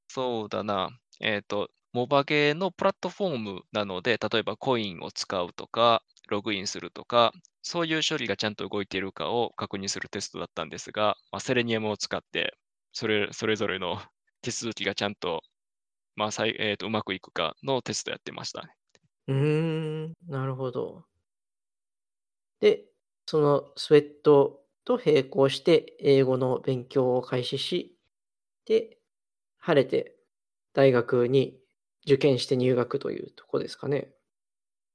[0.09, 0.89] そうだな、
[1.19, 7.31] えっと、モバゲーのプラットフォームなので、例えばコインを使うとか、ログインするとか、
[7.61, 12.57] そういう処理がちゃんと動いているかを確認するテストだったんですが、まあ、セレニアムを使って、
[12.91, 13.97] それそれぞれの
[14.41, 15.41] 手続きがちゃんと、
[16.15, 18.75] まあ、さいえっと、うまくいくかのテストやってましたね。
[19.27, 21.05] うーん、なるほど。
[22.59, 22.85] で、
[23.25, 27.97] そのスウェットと並行して英語の勉強を開始し、
[28.65, 28.99] で、
[29.59, 30.17] 晴れて
[30.73, 31.59] 大学に
[32.05, 34.13] 受験して入学というとこですかね。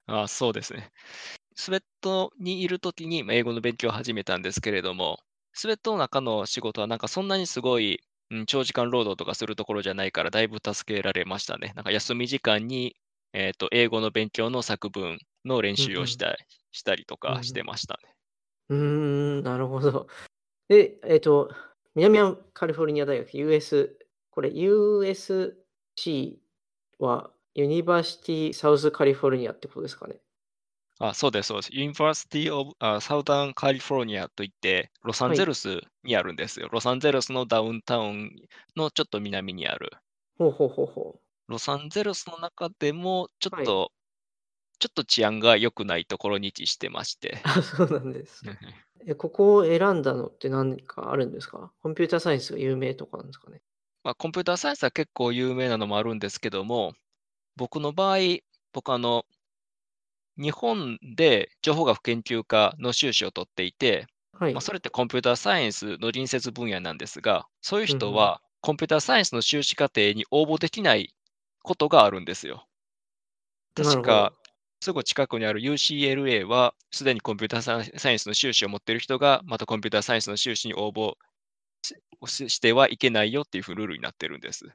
[0.07, 0.93] ああ、そうですね。
[1.57, 5.19] スウェットにいるときに、ま、英語の勉強を始めたんですけれども、
[5.55, 11.73] スウェットの中の仕事はなんかそんなにすごい、うん、長時間労働とかするところじゃないから、だいぶ助けられましたね。
[11.77, 12.97] なんか休み時間に、
[13.33, 15.91] えっと、英語の勉強の作文の練うんうん。
[15.91, 16.37] 習をした
[16.73, 18.15] したりとかしうんてましたね。
[18.69, 18.79] うん。
[18.79, 20.07] うーん、なるほど。
[20.69, 21.51] で、えっと、
[21.95, 23.99] 南アカリフォルニア大学 US、
[24.31, 26.41] これ USC
[27.01, 30.21] はユニバーシティサウスカリフォルニアってことですかね？
[30.99, 31.71] あ、そうですそうです。
[31.73, 35.39] University of あ、Southern California といって、ロサンはい。
[35.39, 36.69] ゼルスにあるんですよ。
[36.71, 38.31] ロサンゼルスのダウンタウン
[38.77, 39.91] のちょっと南にある。
[40.39, 41.21] ほうほうほうほう。
[41.49, 43.67] ロサンゼルスの中でもちょっはい。
[43.67, 43.93] と
[44.81, 47.39] ちょっと治安が良くないところに位置してまして。
[47.43, 48.47] あ、そうなんです。
[49.07, 51.73] え、ここを選んだのって何かあるんですか？
[51.83, 53.63] コンピューターサイエンスが有名とかなんですかね？
[54.03, 56.95] まあ、コンピューターサイエンスは結構有名なのもあるんですけども、
[57.57, 58.19] 僕の場合、
[58.73, 59.27] 僕あの、
[60.39, 64.61] 日本で情報学研究科の修士を取っていて、まあ、はい。
[64.63, 67.87] それってコンピューターサイエンスの隣接分野なんですが、そういう。
[67.87, 71.15] 人はコンピューターサイエンスの修士課程に応募できない
[71.63, 72.67] ことがあるんですよ。
[73.75, 74.33] 確か。
[74.83, 81.17] すぐ近くにある UCLA は、すでにコンピューターサイサイエンスの修士を持っている人が、またコンピューターサイエンスの修士に応募
[82.27, 84.67] してはいけないよっていうふうルールになってるんです。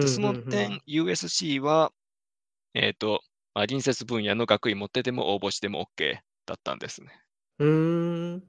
[0.00, 0.82] その点、ん。
[0.86, 1.92] USC は、
[2.74, 3.22] えっと、
[3.54, 7.08] まあ、隣接分野の学位持ってても応募してもオッケーだったんですね。
[7.58, 8.42] うーん。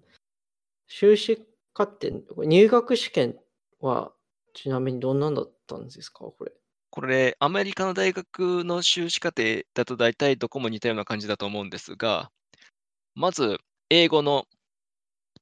[0.87, 3.35] 修士課程これ入学試験
[3.79, 4.13] は、
[4.53, 6.19] ちなみにどんなんだったんですか？
[6.19, 6.51] これ？
[6.89, 12.31] これ、アメリカの大学の修士課程だと大体どこも似たような感じだと思うんですが、
[13.15, 13.57] まず
[13.89, 14.45] 英語の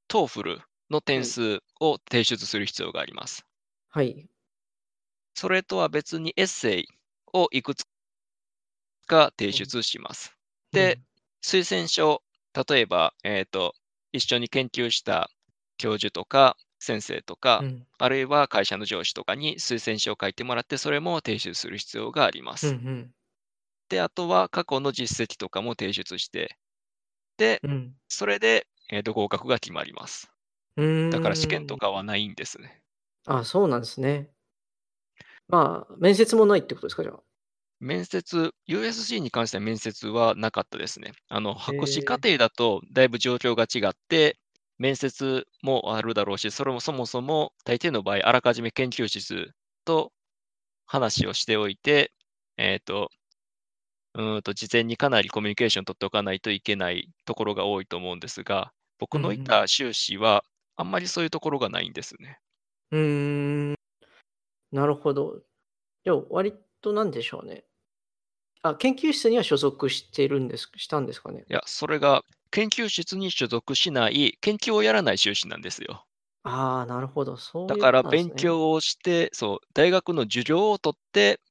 [0.09, 0.59] TOEFL
[0.93, 1.35] の点はい。
[1.35, 3.45] 数を提出する必要があります。
[3.89, 4.29] はい。
[5.35, 6.87] それとは別にエッセイ
[7.33, 7.85] をいくつ
[9.07, 9.71] か提うん。
[9.71, 10.37] 出します。
[10.73, 11.05] で、うん。
[11.43, 12.21] 推薦書、
[12.67, 13.73] 例えば、えっと、
[14.11, 15.29] 一緒に研究した
[15.77, 17.87] 教授とか先生とか、うん。
[17.97, 22.75] あるいは会社の上司とかに推薦書を書いてもらって、それも提出する必要がありまうんうす。
[22.75, 23.15] ん。
[23.87, 26.57] で、あとは過去の実績とかも提出して、
[27.37, 27.95] で、うん。
[28.09, 30.32] それで、えっと、合格が決まります。
[30.77, 31.79] うだから試験とーん。
[31.79, 32.81] かはないんですね。
[33.25, 34.33] あ、そうなんですね。
[35.47, 37.03] まあ、面接もないってことですか？
[37.03, 37.23] じゃあ？
[37.79, 41.11] 面接、USC に関しては面接はなかったですね。
[41.29, 42.23] あの、へ博士課え。
[42.23, 44.37] 程だとだいぶ状況が違って、
[44.77, 49.51] 面接もあるだろうし、それもそもそも大抵の場合、あらかじめ研究室
[49.85, 50.11] と
[50.87, 52.13] 話をしておいて、
[52.57, 53.09] えっと、
[54.15, 59.39] うーんと、事前にかなりコミュニケーション取っておかないといけないところが多いと思うんですが、僕のい。
[59.39, 60.43] た修士は
[60.75, 62.39] あんまりそういうところがないんですね。
[62.91, 63.75] うーん、
[64.71, 65.43] なるほど。
[66.03, 67.65] でも割となんでしょうね。
[68.63, 71.47] あ、研究室には所属してるんですしたんですかね？
[71.49, 76.05] いや、それが研究室に所属しない、研究をやらない修士なんですよ。
[76.43, 78.63] ああ、なるほど、そういうだから勉ことなんですね。
[78.63, 81.41] 強をして、そう、大学の授業を取って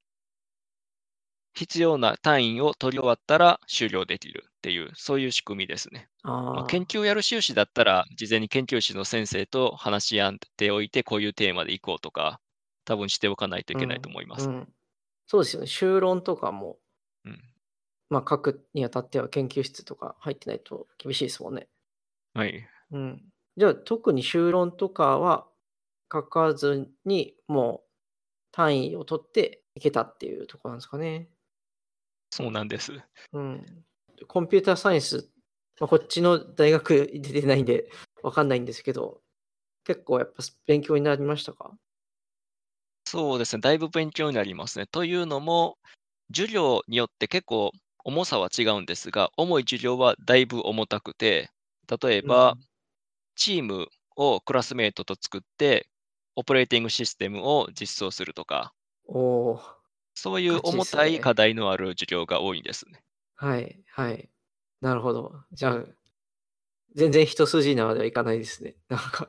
[1.55, 6.09] 必要な単位を取り終わったら終了できるっていう、そういう仕組みですね。
[6.55, 6.87] まあ、研ああ。
[6.87, 12.41] 究をやる修士だったら、事前に研究室の先生と話し合っておいて、こういうテーマでいこうとか、
[12.85, 14.49] 多分しておかないというけないとん、思います。
[14.49, 14.75] うん。
[15.27, 15.67] そうですよね。
[15.69, 16.79] 修論とかも
[17.25, 17.53] うん。
[18.11, 21.69] ま、書くにあたっては研究室とか入ってないと厳しいですもんね。
[22.35, 22.69] はい。
[22.91, 23.33] うん。
[23.57, 25.49] じゃあ、特に修論とかは
[26.13, 27.91] 書かずに、もう
[28.53, 31.31] 単位を取っていけたっていうとこなんですかね。
[32.31, 32.93] そうなんです。
[33.33, 33.85] うん。
[34.29, 35.31] コンピューターサイエンス、
[35.81, 37.89] ま、こっちの大学出てないんで
[38.23, 39.23] わかんないんですけど、
[39.85, 41.79] 結構やっぱす勉強になりましたか？
[43.07, 44.87] そうですね、だいぶ勉強になりますね。
[44.87, 45.79] というのも、
[46.35, 47.71] 授業によって結構
[48.05, 51.51] 重さは違うんですが、重い授業はだいぶ重たくて、
[52.03, 52.65] 例えうば、ん。
[53.37, 55.89] チームをクラスメイトと作って、
[56.37, 58.73] オペレーティングシステムを実装するとか。
[60.17, 61.35] そういう重たい課ね。
[61.35, 63.03] 題のある授業が多いんですね。
[63.43, 64.31] はいはい。
[64.81, 65.35] なるほど。
[65.51, 65.85] じゃあ、
[66.95, 68.77] 全然一筋縄ではいかないですね。
[68.89, 69.29] なんか。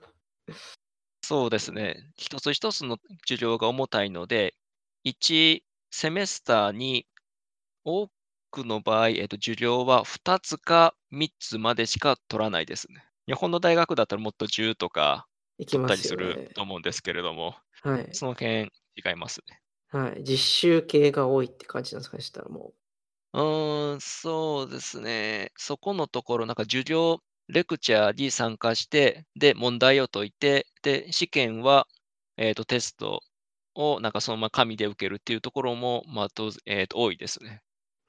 [1.23, 2.12] そうですね。
[2.15, 4.54] 一つ一つの授業が重たいので、
[5.04, 7.08] 1セメスターに
[7.84, 8.08] 多
[8.52, 13.04] くの場合、えっと、授業は2つか3つまでしか取らないですね。
[13.26, 15.26] 日本の大学だったらもっと10とか
[15.58, 16.49] 取ったりするね。
[16.54, 18.10] と思うんですけれども、はい。
[18.13, 18.67] その辺違
[19.13, 19.60] いますね。
[19.89, 22.73] はい、実習系が多いって感じなんですかね、したらも
[23.36, 25.52] うーん、そうですね。
[25.58, 31.88] そこのところ、なんか授業、レクチャーに参加して、で、問題を解いて、で、試験は、
[32.38, 33.22] えっと、テスト
[33.76, 37.62] をなんかそのまま紙で受けるっていうところも、まあ、とずえっと、多いですね。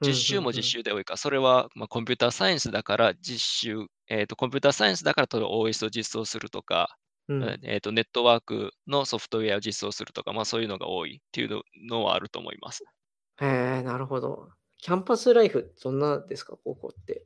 [0.05, 0.63] 実習も実。
[0.63, 6.95] 習で多いか、それは、ま、コンピューターサイエンスだから実習えっと、コンピューターサイエンスだから、とる OS を実装するとか、
[7.41, 7.59] え、うん。
[7.63, 12.85] えっと、ネットワークのソフトウェアを実装するとか、ま、そういうのが多いっていうののはあると思います。
[13.37, 13.45] へ
[13.79, 14.55] え、なるほど。
[14.85, 16.57] キャンパスライフどんなですか？
[16.63, 17.25] 高校って。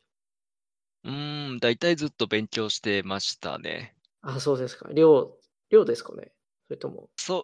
[1.04, 3.98] うーん、大体ずっと勉強してましたね。
[4.22, 4.90] あ、そうですか。
[4.94, 5.36] 寮
[5.70, 6.32] 寮ですかね？
[6.68, 7.44] それともそう、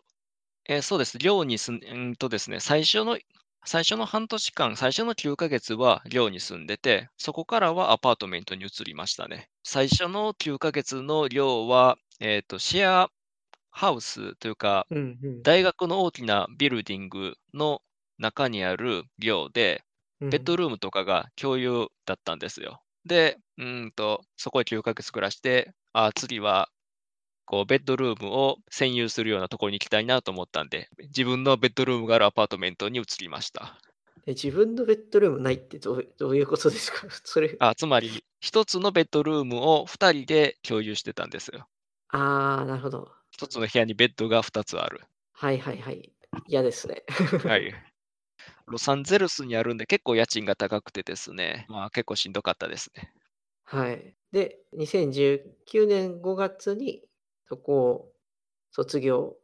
[0.73, 1.17] え、そうです。
[1.17, 3.17] 寮に住んうんとですね、最初の
[3.65, 9.49] 最初の半年間、最初の9ヶ月は寮に住んでて、そこからはアパートメントに移りましたね。
[9.63, 13.09] 最初の9ヶ月の寮は、えっと、シェア
[13.71, 15.43] ハウスというか、うんうん。
[15.43, 17.81] 大学の大きなビルディングの
[18.19, 19.83] 中にある寮で、
[20.29, 20.57] ベッドうん。
[20.57, 22.83] ルームとかが共有だったんですよ。
[23.05, 26.69] で、うんと、そこで9ヶ月暮らして、ああ、次は、
[27.45, 33.79] こうベッドルームを占有するようなところに行きたいなと思ったんで、自分のベッドルームがあるアパートメントに移りました。
[34.27, 37.07] え、自分のベッドルームないってどうどういうことですか？
[37.23, 41.67] それあ、つまり、1つのベッドルームを2人で共有してたんですよ。
[42.09, 43.11] ああ、なるほど。
[43.31, 45.07] 1つの部屋にベッドが2つある。
[45.33, 46.11] はいはいはい。
[46.47, 47.03] 嫌ですね。
[47.45, 47.73] はい。
[48.67, 53.13] ロサンゼルスにあるんで、結構家賃が高くてですね、まあ、結構しんどかったですね。
[53.63, 54.15] はい。
[54.31, 57.03] で、2019年5月に
[57.47, 58.13] そこを
[58.71, 59.37] 卒業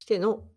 [0.00, 0.50] しての、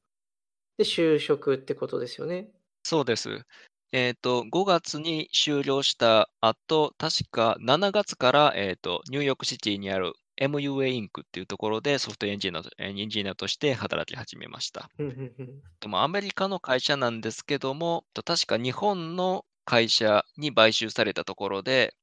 [0.77, 2.51] で、就職ってことですよね？
[2.83, 3.43] そうです。
[3.91, 14.89] えっと、5月に修了した後、確か7月から、えっと、ニューヨークシティにある MUA インクっていうところで、ソフトエンジニアとエンジニアとして働き始めました。
[14.97, 15.61] ふんふんふん。
[15.79, 21.95] と、まあ、アメリカの会社なんですけども、と、確か日本の会社に買収されたところで、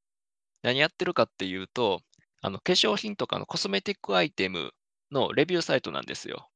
[0.62, 2.00] 何やってるかっていうと、
[2.40, 4.72] あの、化粧品とかのコスメティックアイテム
[5.10, 6.48] のレビューサイトなんですよ。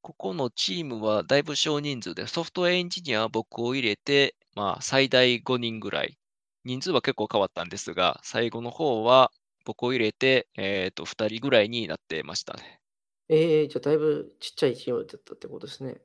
[0.00, 6.16] ここのチームはだいぶ少人数で、ソフトエンジニアは僕を入れて、まあ、最大5人ぐらい。
[6.64, 9.32] 人数は結構変わったんですが、最後の方は
[9.66, 12.80] 僕を入れて、えっと、2人ぐらいになってましたね。
[13.28, 16.00] ええ、じゃ、だいぶちっちゃいチームだったってことですね。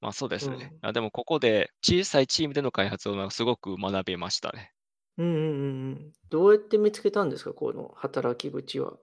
[0.00, 0.72] ま、そうですね。
[0.72, 0.80] うん。
[0.82, 4.72] あ、でもここで小さいチームでの開発を、すごく学べましたね。
[5.18, 6.12] うんうんうんうん。
[6.28, 7.54] どうやって見つけたんですか？
[7.54, 8.98] この働き口は？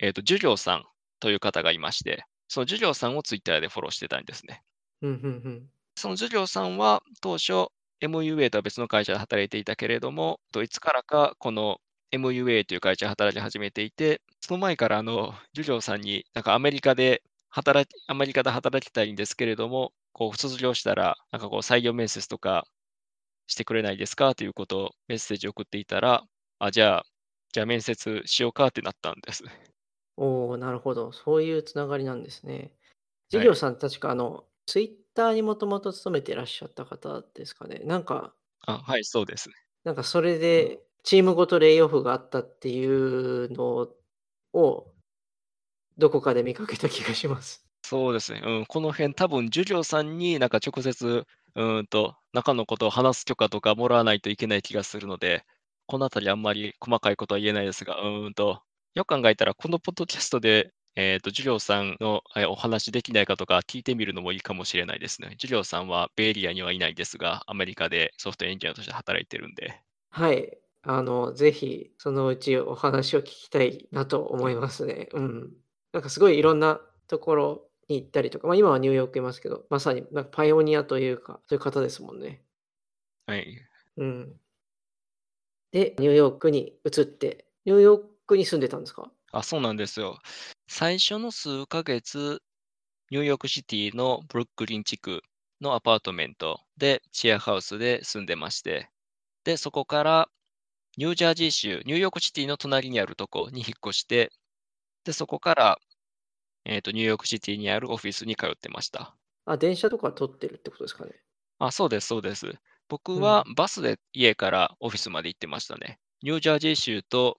[0.00, 0.84] えっと、ジュリョウさん
[1.20, 4.62] という方がいまして、そのジュリョウさんをツイッターでフォローしてたんですね。
[5.00, 5.70] ふんふんふん。
[5.96, 7.68] そのジュリョウさんは当初、
[8.00, 11.78] MUA とは別の会社で働いていたけれども、と、いつからかこの
[12.14, 22.66] MUA という会社で働き始めていて、その前からあの、ジュリョウさんに、なんかアメリカで働きアメリカで働きたいんですけれども、こう卒業したら、なんかこう採用面接とか
[23.46, 26.24] してくれないですかということをメッセージを送っていたら、
[26.58, 27.06] あ、じゃあ
[27.52, 29.50] じゃあ面接しようかってなったんですね。
[30.16, 31.12] おお、なるほど。
[31.12, 32.74] そういうつながりなんですね。
[33.30, 33.48] ジュはい。
[33.48, 37.80] リョウさん確かあの、ツイッターにもともと勤めてらっしゃった方ですかね。
[37.84, 38.34] なんか
[38.66, 39.54] あ、はい、そうですね。
[39.84, 40.68] なんかそれうん。
[40.68, 43.86] で、チームごとレイオフがあったっていうの
[44.52, 44.86] を
[45.96, 47.64] どこかで見かけた気がします。
[47.86, 48.40] そうですね。
[48.42, 55.44] うん、この辺多分授業さんになんか直接、うんと、中のことを話す許可とかもらわないといけない気がするので、
[55.86, 58.62] このあたりあんまり細かいことは言えないですが、うんと、
[58.94, 65.32] よく考えたらこのポッドキャストで、えっと、授業さんの、え、お話できないかとか聞いてみるのもいいかもしれないですね。
[65.32, 69.78] 授業さんはベイエリアにはいないですが、アメリカでソフトエンジニアとして働いてるんで。
[70.08, 70.63] はい。
[70.86, 74.60] あの、ぜひそのうちお話を聞きたいなと思いうん。
[74.60, 75.08] ますね。
[75.14, 75.52] うん。
[75.92, 82.44] なんかすごいいろんなところに行ったりとか、ま、今はニューヨークいますけど、まさになんパイオニアというか、そういう方ですもんね。
[83.26, 83.66] はい。
[83.96, 84.38] うん。
[85.72, 89.10] で、ニューヨークに移って、ニューヨークに住んでたんですか？
[89.32, 90.18] あ、そうなんですよ。
[90.68, 92.42] 最初の数ヶ月、
[93.10, 95.22] ニューヨークシティのブルックリン地区
[95.60, 98.90] のアパートメントで、シェアハウスで住んでまして、
[99.44, 100.30] で、そこから
[100.96, 104.32] ニュージャージー州、ニューヨークシティの隣にあるとこに引っ越して、
[105.04, 105.78] で、そこから、
[106.64, 109.16] えっと、ニューヨークシティにあるオフィスに通ってました。
[109.46, 111.12] あ、電車とか取ってるってことですかね？
[111.58, 112.52] あ、そうですそうです。
[112.88, 113.54] 僕はうん。
[113.54, 115.98] バスで家からオフィスまで行ってましたね。
[116.22, 117.38] ニュージャージー州と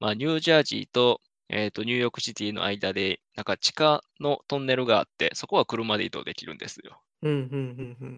[0.00, 7.00] まあ、ニュージャージーと、えっと、ニューヨークシティの間で、なんか地下のトンネルがあって、そこは車で移動できるんですよ。
[7.22, 8.16] うん、ふんふんふん。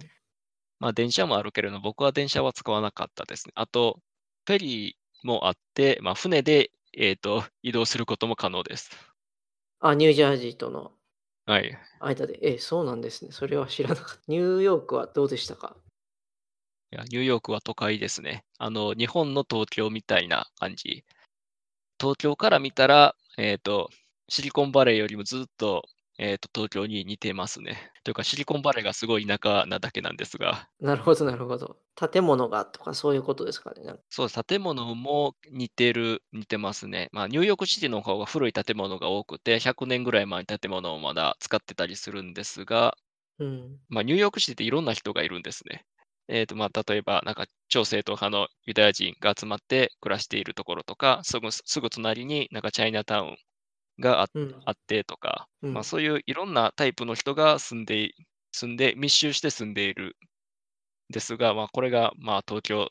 [0.79, 3.53] まあ、電車もあるけれど、僕は電車は使わなかったですね。
[3.55, 4.01] あと、
[4.47, 8.91] フェリーもあって、まあ、船で、えっと、移動することも可能です。
[9.81, 10.93] あ、ニュージャージーとの
[11.47, 11.77] はい。
[11.99, 12.39] 間で。
[12.43, 13.33] え、そうなんですね。
[13.33, 14.21] それは知らなかった。
[14.29, 15.77] ニューヨークはどうでしたか？
[16.93, 18.45] いや、ニューヨークは都会ですね。
[18.59, 21.05] あの、日本の東京みたいな感じ。
[22.01, 23.91] 東京から見たら、えっと、
[24.29, 25.83] シリコンバレーよりもずっと、
[26.19, 27.91] えっと、東京に似てますね。
[28.05, 30.69] というか、シリコンバレーがすごい田舎なだけなんですが。
[30.81, 31.83] なるほどなるほど。
[31.95, 33.95] 建物がとかそういうことですかね？
[34.09, 37.09] そう建物も似てる似てますね。
[37.13, 42.97] まあ、ニューヨークシティの方が古い建物が多くて、100年ぐらい前の建物をまだ使ってたりするんですが、
[43.39, 43.81] うん。
[43.89, 45.87] まあ、ニューヨークシティっていろんな人がいるんですね。
[46.29, 53.37] えっと、まあ、例えば、なんか、超正統派のユダヤ人が集まって暮らしているところとか、すぐすぐ隣になんかチャイナタウン
[54.01, 54.67] があうん。
[54.67, 55.85] あってとか、まあ、うん。
[55.85, 58.13] そういういろんなタイプの人が住んで
[58.53, 60.17] 住んで密集して住んでいる
[61.11, 62.89] んですが、まあ、これが、まあ、東京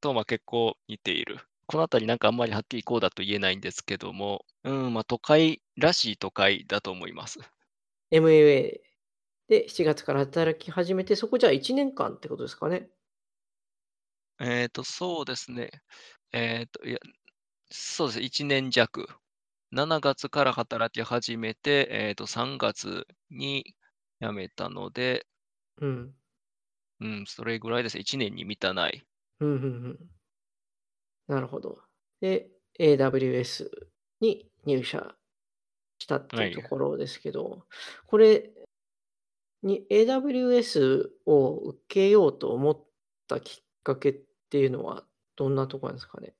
[0.00, 1.38] と、ま、結構似ている。
[1.68, 7.40] このあたりなんかあんまりはっきりこうだと言えないんですけども、うん、ま、都会らしい都会だと思います。
[8.12, 8.80] MUA
[9.48, 12.90] で7月から働き始めて、そこじゃあ1年間ってことですかね？
[14.38, 15.70] えっと、そうですね。
[16.32, 16.98] えっと、いや、
[17.70, 19.08] そうですね、1年弱。
[19.72, 23.74] 7月から働き始めて、えっと、3月に
[24.20, 25.26] 辞めたので、
[25.78, 26.14] うん。
[27.00, 28.02] うん、それぐらいですね。
[28.02, 29.06] 1年に満たない。
[29.40, 30.10] うん、ふんふん。
[31.28, 31.78] なるほど。
[32.20, 33.70] で、AWS
[34.20, 35.16] に入社
[35.98, 36.70] したっていうとはい。
[36.70, 37.66] ころですけど、
[38.06, 38.52] これ
[39.62, 42.84] に AWS を受けようと思っ
[43.26, 44.14] たきっかけっ
[44.50, 45.06] ていうのは
[45.36, 46.34] どんなとこなんですかね？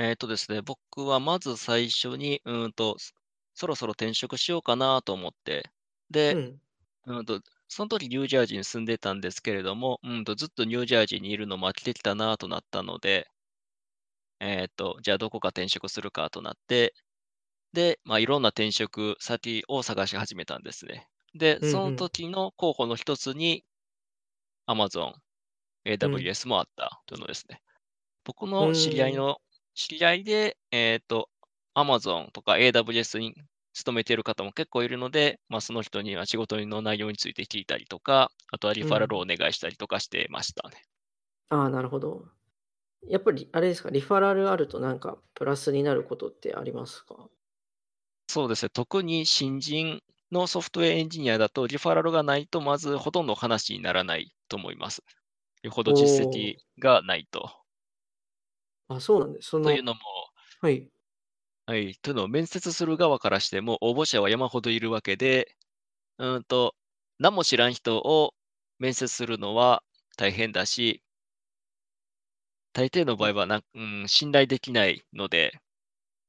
[0.00, 3.12] えっとですね、僕はまず最初に、うんと、そ
[3.54, 5.70] そろそろ転職しようかなと思って、
[6.10, 6.62] でうん。
[7.06, 13.28] うんと、その時ニュージャージーに住んでたんですけれども、うんと、ずっとニュージャージーにいるのも飽きてきたなとなったので、
[14.40, 16.94] えっと、じゃあどこか転職するかとなって、
[17.72, 21.08] で、まあ、いろんな転職先を探し始めたんですね。
[21.34, 21.96] で、うん、その。
[21.96, 23.64] 時の候補の一つに
[24.68, 25.14] Amazon、
[26.02, 26.14] うん。
[26.16, 27.62] AWS もあったというのですね。
[28.24, 29.16] 僕うの知り合いーん。
[29.16, 29.38] の
[29.78, 31.30] 知り合いで、えっと、
[31.74, 33.34] Amazon とか AWS に
[33.72, 39.22] 勤めている方も結構いるので、まあ、その人には仕事の内容について聞いたりとか、あとはリファラルをうん。
[39.22, 40.84] お願いしたりとかしてましたね。
[41.50, 42.26] ああ、なるほど。
[43.08, 47.30] やっぱりあれですか、リファラルあるとなんかプラスになることってありますか？
[48.30, 50.00] そうですね、特に新人
[50.30, 55.02] のソフトウェアエンジニアだと、リファラルがないとまずほとんど話にならないと思います。
[55.62, 56.60] よほおど実績お。
[56.78, 57.57] がないと。
[58.88, 59.48] あ、そうなんです。
[59.50, 60.00] そのというのも
[60.60, 60.90] はい。
[61.66, 65.54] はい、というのを面接する側からしても、応募者は山ほどいるわけで、
[66.18, 66.76] うんと、
[67.18, 68.34] 何も知らん人を
[68.78, 69.84] 面接するのは
[70.16, 71.02] 大変だし、
[72.72, 75.60] 大抵の場合はなんうん、信頼できないので、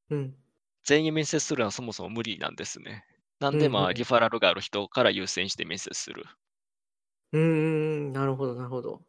[0.10, 0.36] うん。
[0.84, 3.06] 全員面接するのはそもそも無理なんですね。
[3.40, 4.04] なんで、うん、ふまあ、リん。
[4.04, 6.26] ファラルがある人から優先して面接する。
[7.32, 9.04] うんうんうん、なるほどなるほど。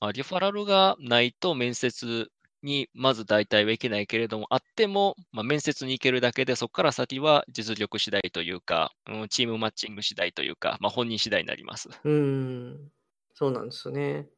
[0.00, 2.32] まあ、リファラルがないと面接
[2.62, 11.88] にまず大体はいけないけれども、あっても、まあ、面接に行けるだけで、そこから先は実力次第というか、うん、チームマッチング次第というか、まあ、本人次第になります。
[12.04, 12.90] うん、
[13.34, 14.28] そうなんですよね。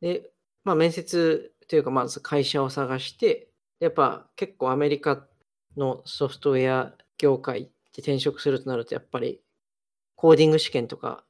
[0.00, 0.30] で、
[0.64, 3.48] まあ、面接というか、まず会社を探して、
[3.80, 5.26] やっぱ結構アメリカ
[5.76, 9.40] のソフトウェア業界って転職するとなると、やっぱり
[10.16, 11.24] コーディング試験とか、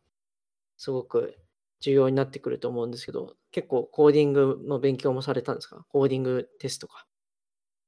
[0.76, 1.36] すごく
[1.80, 5.84] 重要になってくると思うんですけど、結構コーディングの勉強もされたんですか？
[5.88, 7.06] コーディングテストか。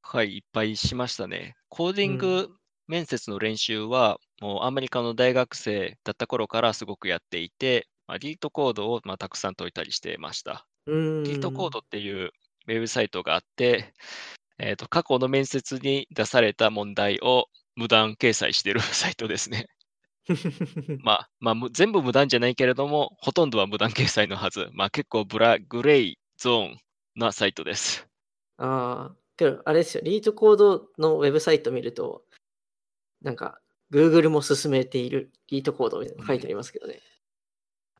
[0.03, 1.57] はい、いっぱいしましたね。
[1.69, 2.51] コーディング
[2.87, 10.69] 面接の練習は、もうアメリカの大学生だった頃からすごくやっていて、まあ、リートコードをまあたくさん解いたりしてました。
[11.25, 12.31] リートコードっていう
[12.69, 13.93] ウェブサイトがあって、
[14.59, 19.67] えーと、過去の面接に出された問題を無断掲載している サイトですね。
[21.03, 24.68] まあ、まあ、全部無断じゃないけれども、ほとんどは無断掲載のはず。
[24.72, 26.79] まあ、結構ブラグレイゾーン
[27.14, 28.09] なサイトです。
[28.59, 32.24] ああ、けど、あれですよ、リートコードのウェブサイト見ると、
[33.22, 33.61] なんか、
[33.93, 36.95] Google も進めているリートコードみたいな書いてありますけどね。
[36.95, 37.01] うん、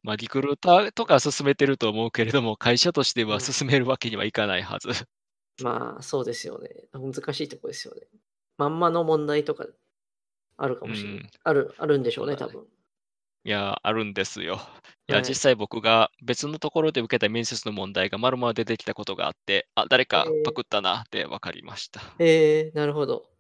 [0.03, 4.89] まあ、リクルーターとか進めてると思うけれども、会社としては進めるわけにはいかないはず。
[4.89, 6.71] うん、まあ、そうですよね。
[6.93, 8.01] 難しいとこですよね。
[8.59, 9.67] まんまの問題とか
[10.57, 11.19] あるかもしれない。
[11.19, 12.67] うん、ある、あるんでしょうね、多分。
[13.45, 14.61] いや、あるんですよ。
[15.09, 22.01] いや、はい、実際僕が別のところで受けた面接の問題が丸々出てきたことがあって、あ、誰かパクったなって分かりました。
[22.19, 23.31] えー、なるほど。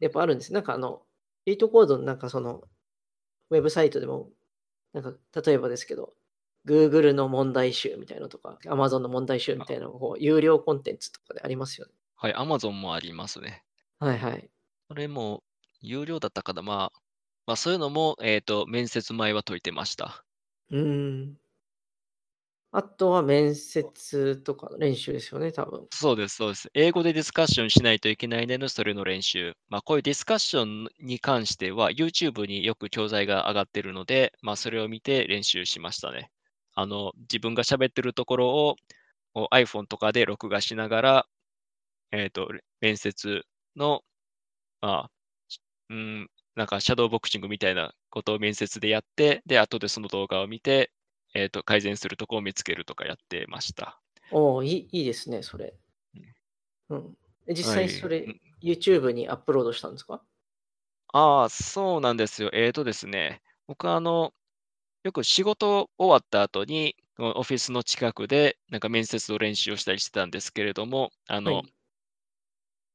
[0.00, 0.52] やっぱあるんです。
[0.52, 1.02] なんかあの、
[1.44, 2.62] リートコードのなんかその、
[3.50, 4.30] ウェブサイトでも、
[4.94, 6.14] なんか例えばですけど、
[6.66, 11.92] Google の問題集みたいなのとか、Amazon の問題集みたいなのを有料コンテンツとかでありますよね。
[12.16, 13.62] はい、Amazon もありますね。
[13.98, 14.50] はいはい。
[14.88, 15.42] それも
[15.80, 16.98] 有料だったかな、まあ、
[17.46, 20.24] まあ、そういうのも、えっ、と、面接前は解いてました。
[20.70, 21.36] うーん。
[22.72, 25.86] あとは面接とかの練習ですよね、多分。
[25.92, 26.70] そうです、そうです。
[26.74, 29.54] 英語でディスカッションしないといけないねの、それの練習。
[29.68, 36.30] まあ、こういうディスカッションに関しては、YouTube によく教材が上がってるので、まあ、それを見て練習しましたね。
[36.74, 38.76] あの、自分が喋ってるところを
[39.52, 41.26] iPhone とかで録画しながら、
[42.12, 42.50] えっ、と、
[42.80, 43.42] 面接
[43.76, 44.02] の、
[44.80, 45.10] まあ、
[45.88, 50.90] うん、なんかシャドーボクシングみたいなことを面接でやって、で、後でその動画を見て、
[51.34, 54.00] えっ、と、改善するとこを見つけるとかやってました。
[54.32, 55.74] おお、いいいいですね、それ。
[56.88, 57.16] うん。
[57.48, 58.26] 実際それ、
[58.62, 60.22] YouTube にアップロードしたんですか？
[61.12, 62.50] ああ、そうなんですよ。
[62.52, 64.32] えっ、とですね、僕はあの、
[65.04, 71.72] よく仕事終わった後に、オフィスの近くで、なんか面接の練習をしたりしてたんですけれども、あの、はい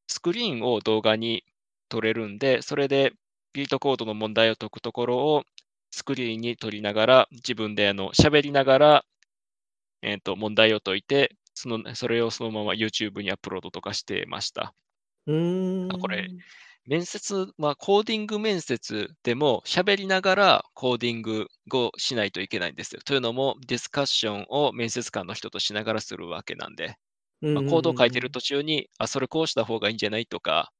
[0.07, 1.45] スクリーンを動画に
[1.91, 3.13] 取れるんで、それで
[3.53, 5.43] ビートコードの問題を解くところを
[5.91, 9.05] スクリーンに取りながら、自分であの喋りながら、
[10.01, 14.73] えーと、問題を解いてその、それをそのまま YouTube にアップロードとかしてました。
[15.27, 16.27] うんこれ、
[16.87, 23.01] 面接、まあ、コーディング面接でも喋りながらコーディングをしないといけないんですよ。
[23.05, 26.95] というのも、ディスカッションを面接官の人としながらするわけなんで、
[27.41, 30.71] まあ、コードを書いてる途中に、あ、それこうした方がいいんじゃないとか、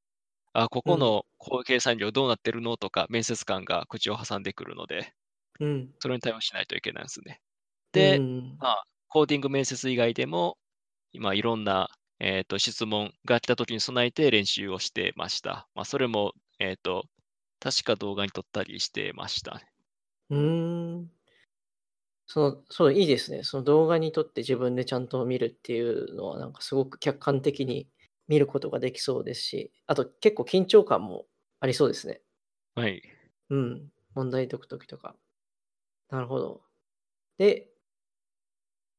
[0.54, 1.26] あ、ここの
[1.66, 5.14] 計算量どうなってるのとか、面接官が口を挟んでくるので、
[5.60, 5.94] うん。
[6.00, 7.40] それに対応しないといけないんですね。
[7.94, 8.20] で、
[8.60, 10.58] まあ、コーディング面接以外でも、
[11.14, 11.90] 今いろんな、
[12.20, 15.68] えーと、質問が来た時に備えて練習をしてました。
[15.76, 17.04] まあ、それも、えっ、ー、と、
[17.60, 19.68] 確か動画に撮ったりしてましたね。
[20.30, 21.12] うーん。
[22.28, 23.44] その、そう、いいですね。
[23.44, 27.88] その動画に撮って自分でちゃんと見るっていうのは、なんかすごく客観的に
[28.32, 31.26] 見ることができそうですし、あと結構緊張感も
[31.60, 32.22] ありそうですね。
[32.76, 33.04] はい。
[33.50, 33.90] うん。
[34.16, 35.18] 問題解くときとか。
[36.10, 36.62] なるほど。
[37.38, 37.68] で、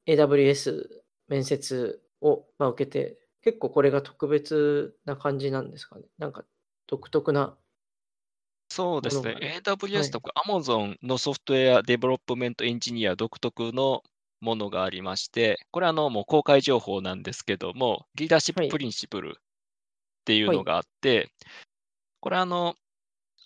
[0.07, 0.87] AWS
[1.29, 6.03] 面接を、まあ、受けて、結構これが特別な感じなんですかね。
[6.19, 6.45] なんか
[6.87, 7.57] 独特な。
[8.69, 9.63] そうですね。
[9.65, 14.03] AWS とか Amazon の software development engineer 独特の
[14.43, 19.43] ものがありまして、これはあのもう公開情報なんですけども、 leadership principle っ
[20.25, 21.33] ていうのがあって、はい、
[22.21, 22.75] これはあの、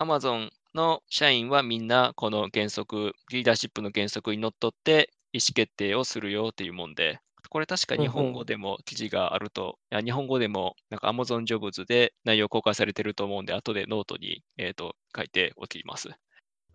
[0.01, 7.21] Amazon の社員はみんなこの原則、リーダーシップの原則にのっとって意思決定をするよっていうもんで、
[7.51, 16.11] これ確か日本語でも記事があると、うんうん、日本語でもなんか Amazon ジョブズで内容公開されてると思うんで、後でノートに、えーと書いておきます。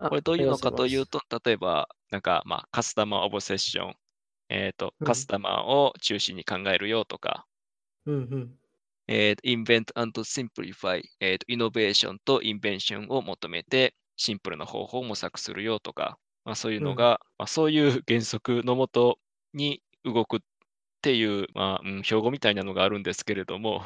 [0.09, 3.95] これどういうのかというと、例えば、なんか、まあ、カスタマーオブセッション、
[4.51, 7.45] えっ、ー、と、カスタマーを中心に考えるよとか、
[8.05, 8.51] うんうん、
[9.07, 19.19] えー、invent and simplify、えーと、イノベーションとインベンションを求めて、シンプルな方法を模索するよとか、まあ、そういうのが、うん、まあ、そういう原則のもと
[19.53, 20.39] に動くっ
[21.01, 23.85] ていう、まあ、うん、標語みたいなのがあるんですけれども、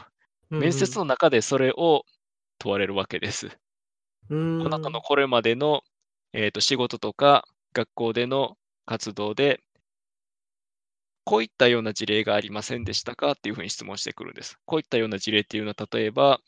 [0.50, 2.04] うん面接の中でそれを
[2.60, 3.50] 問われるわけです。
[4.30, 5.82] うん、あなたのこれまでの、
[6.34, 8.56] えーと仕事とか学校での
[8.86, 9.60] 活動で、
[11.26, 14.58] こういったような事例がありませんでしたかっていうふうに質問してくるんです。
[14.66, 16.40] こういったような事例っていうのは、例えば、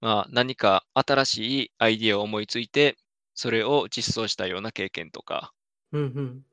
[0.00, 2.96] まあ、何か新しいアイディアを思いついて、
[3.34, 5.52] それを実装したような経験とか、
[5.92, 6.46] うんうん。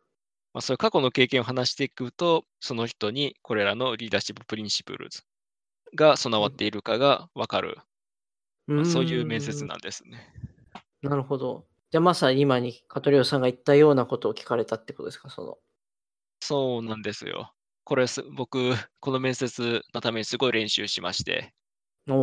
[0.53, 5.23] まあ、そういう過去の経験を話していくと、その人にこれらの Leadership Principles
[5.93, 7.77] が備わっているかが分かる、
[8.65, 10.33] まあそういう面接んなんですね。
[11.01, 11.67] なるほど。
[11.91, 15.57] じゃあまさに今にカトリオさんが言ったようなことを聞かれたってことですか、その。
[16.41, 17.53] そうなんですよ。
[17.83, 18.57] これす、僕、
[18.99, 21.53] この面接のためにすごい練習しまして、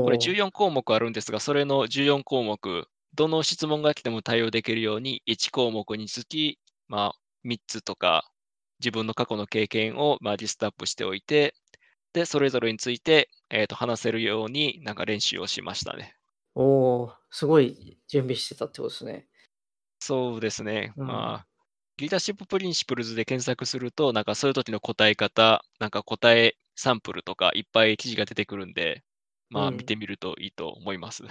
[0.02, 6.58] これおー14項目あるんですが、それの14項目、どの質問が来ても対応できるように、1項目につき、
[6.88, 8.30] まあ、3つとか、
[8.80, 11.54] 自分の過去の経験を、まあ、リストアップしておいて、
[12.14, 16.16] で、それぞれについて、えーと話せるように、なんか練習をしましたね。
[16.54, 19.28] おーすごい準備してたってことですね。
[20.00, 20.92] そうですね。
[20.96, 21.46] うんまあ、
[22.02, 29.04] Leadership Principles で検索すると、なんかそういう時の答え方、なんか答えサンプルとかいっぱい記事が出てくるんで、
[29.50, 31.22] まあうん見てみるといいと思います。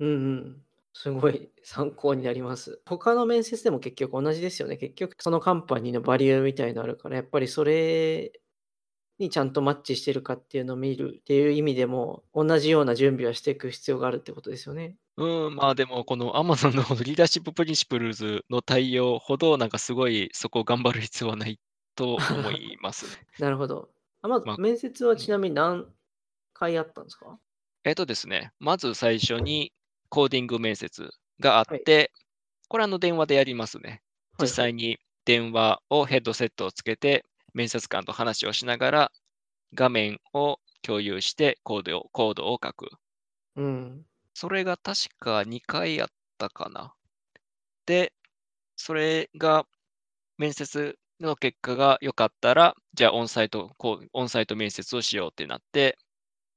[0.00, 0.62] うんうん。
[0.92, 2.82] すごい参考になります。
[2.84, 4.76] 他の面接でも結局同じですよね。
[4.76, 8.32] 結局そのカンパニーのバリューみたいのあるから、やっぱりそれ
[9.18, 14.96] にちゃんとマッチしてるかっていうのを見るっていう意味でも、同じような準備はしていく必要があるってことですよね。
[15.18, 21.58] うん、まあでもこの Amazon のこ の Leadership Principles の対応ほどなんかすごいそこを頑張る必要はない
[21.96, 23.26] と思いますね。
[23.40, 23.90] なるほど。
[24.22, 25.92] あまずまあ面接はちなみに何
[26.52, 27.38] 回あったんですか？
[27.84, 29.72] えっとですね、まず最初に
[30.08, 31.10] コーディング面接
[31.40, 32.12] があって、
[32.68, 34.02] これあの電話でやりますね。
[34.40, 39.12] 実際に電話をヘッドセットをつけて、面接官と話をしながら、
[39.74, 42.90] 画面を共有してコードをコードを書く。
[43.56, 44.06] うん。
[44.38, 46.08] それが確か2回あっ
[46.38, 46.94] たかな。
[47.86, 48.12] で、
[48.76, 49.66] それが
[50.36, 55.98] 面接の結果が良かったら、じゃあオンサイト、こうオンサイト面接をしようってなって、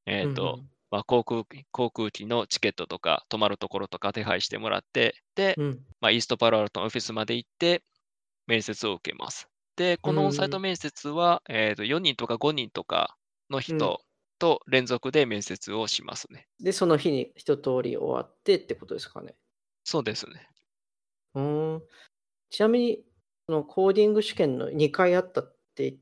[0.05, 0.59] えっ、と、
[0.91, 5.79] まあ、航空機航空機のチケットとか泊まるところとか手配してもらって、で、うん、うん。
[6.01, 7.82] まあ、イーストパロアルトのオフィスまで行って、
[8.45, 9.49] 面接を受けます。
[9.75, 13.17] で、このオンサイト面接は、えー、と4人とか5人とか
[13.49, 14.03] の人
[14.41, 16.47] と連続で面接をしますね。
[16.59, 19.35] で、その日に一通り終わってってことですかね。
[19.83, 20.47] そうですね。
[21.35, 21.83] うーん。
[22.49, 23.05] ちなみに、
[23.47, 25.99] そのコーディング試験の2回あったっておっ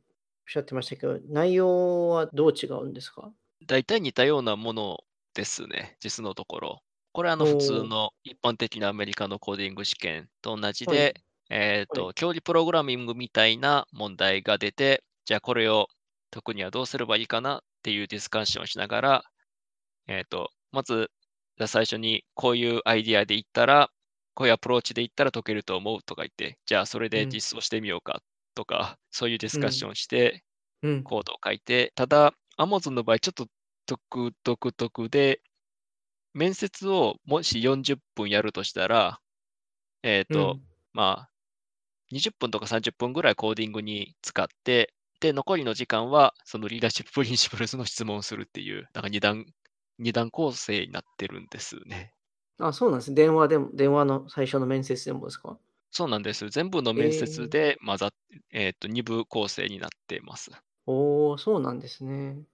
[0.48, 3.34] しゃってましたけど、内容はどう違うんですか？
[3.66, 5.00] 大体似たようなもの
[5.34, 6.84] ですね、実のところ。
[7.14, 11.16] これはあの普通の一般的なアメリカのコーディング試験と同じで、
[11.50, 15.88] はいえっ、と、は競技プログラミングみたいな問題が出て、じゃあこれを
[16.32, 19.24] 解くにはどうすればいいかなっていうディスカッションをしながら、
[20.08, 21.12] えっ、と、まず、
[21.58, 23.90] じゃあ最初にこういうアイディアでいったら、
[24.34, 27.30] こういうアプローチでいったら解けると思うとか言って、じゃあそれでうん。
[27.30, 28.22] 実装してみようか
[28.56, 30.44] とか、そういうディスカッションをして、
[30.84, 31.04] うん。
[31.04, 33.48] コードを書いて、ただ、Amazon の場合、ちょっと
[33.86, 35.42] 独独特で、
[36.34, 39.20] 面接をもし40分やるとしたら、
[40.04, 40.62] えっ、と、うん。
[40.94, 41.30] まあ、
[42.12, 49.46] 20分とか30分ぐらいコーディングに使って、で、残りの時間は、その Leadership Principles の質問をするっていう、なんか二段、
[49.98, 52.14] 二段構成になってるんですね。
[52.60, 53.14] あ、そうなんです。
[53.14, 55.60] 電話でも、電話の最初の面接でもですか？
[55.92, 56.50] そうなんです。
[56.50, 58.12] 全部の面接で混ざっ、
[58.52, 60.50] えっ、と、二部構成になってます。
[60.86, 62.46] おー、そうなんですね。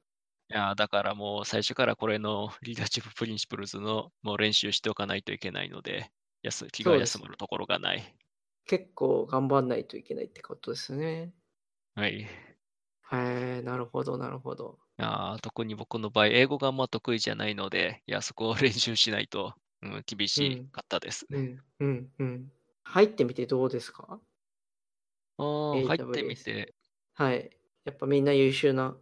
[0.49, 6.11] いやーだからもう最初からこれの Leadership Principles のもう練習しておかないといけないので、
[6.41, 8.15] やす気が休まるところがない。
[8.65, 11.33] 結構頑張んないといけないってことですね。
[11.95, 12.27] はい。
[13.11, 14.79] いへえ、なるほど、なるほど。
[14.97, 21.37] やー特に僕の場合、英語があんま得意じゃないので、いや、そこを練習しないと、うん、厳しかったですね。
[21.39, 22.51] うん、うん、うん。
[22.83, 24.19] 入ってみてどうですか？
[25.37, 26.73] あー入ってみ AWS て、
[27.13, 27.49] はい。
[27.83, 28.95] やっぱみんな優秀な。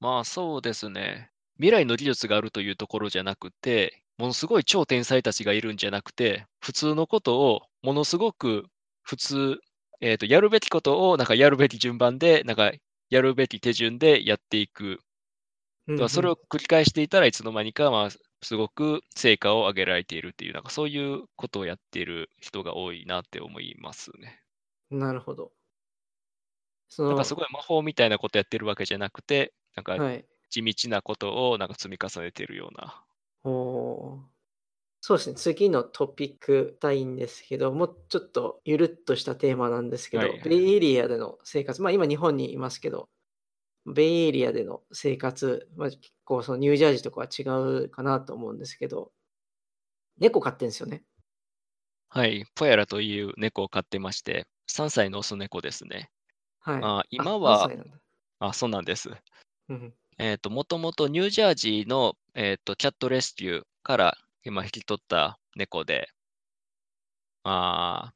[0.00, 1.30] まあそうですね。
[1.56, 8.64] 未来の技術があるというところじゃなくて、ものすごい超天才たちがいるんじゃなくて、普通のことをものすごく
[9.02, 9.60] 普通、
[10.00, 12.72] えっ、と、やるべきことをなんかやるべき順番で、なんか
[13.10, 15.00] やるべき手順でやっていく。
[15.88, 18.10] うんそれを繰り返していたらいつの間にか、まあ、
[18.42, 24.42] すごく成果を上げられているっていう、なんかそういうことをやっている人が多いなって思いますね。
[24.90, 25.52] うんなるほど。
[26.88, 30.26] そのなんかすごい魔法みたいなことやってるわけじゃなくて、なんかはい。
[30.50, 33.04] 地道なことをなんか積み重ねているような。
[33.44, 34.39] おー
[35.02, 35.36] そうですね。
[35.36, 43.08] 次のトピックたいんですけど、もうちょっとゆるっとしたテーマなんですけど、はいベイエリアでの生活、まあ今日本にいますけど、
[43.86, 47.42] ベイエリアでの生活、まあ、結構そのニュージャージーとかは違
[47.84, 49.10] うかなと思うんですけど、
[50.18, 51.02] 猫飼ってんですよね。
[52.10, 56.10] はい、ポヤラという猫を飼ってまして、3歳のオス猫ですね。
[56.60, 56.80] はい。
[56.80, 57.70] まあ、今は。
[58.38, 59.10] あ、そうなんです。
[59.68, 59.94] うん。
[60.18, 66.08] えっと、もともとニュージャージーの、えっと、キャットレスキューから今引き取った猫で、
[67.44, 68.14] あー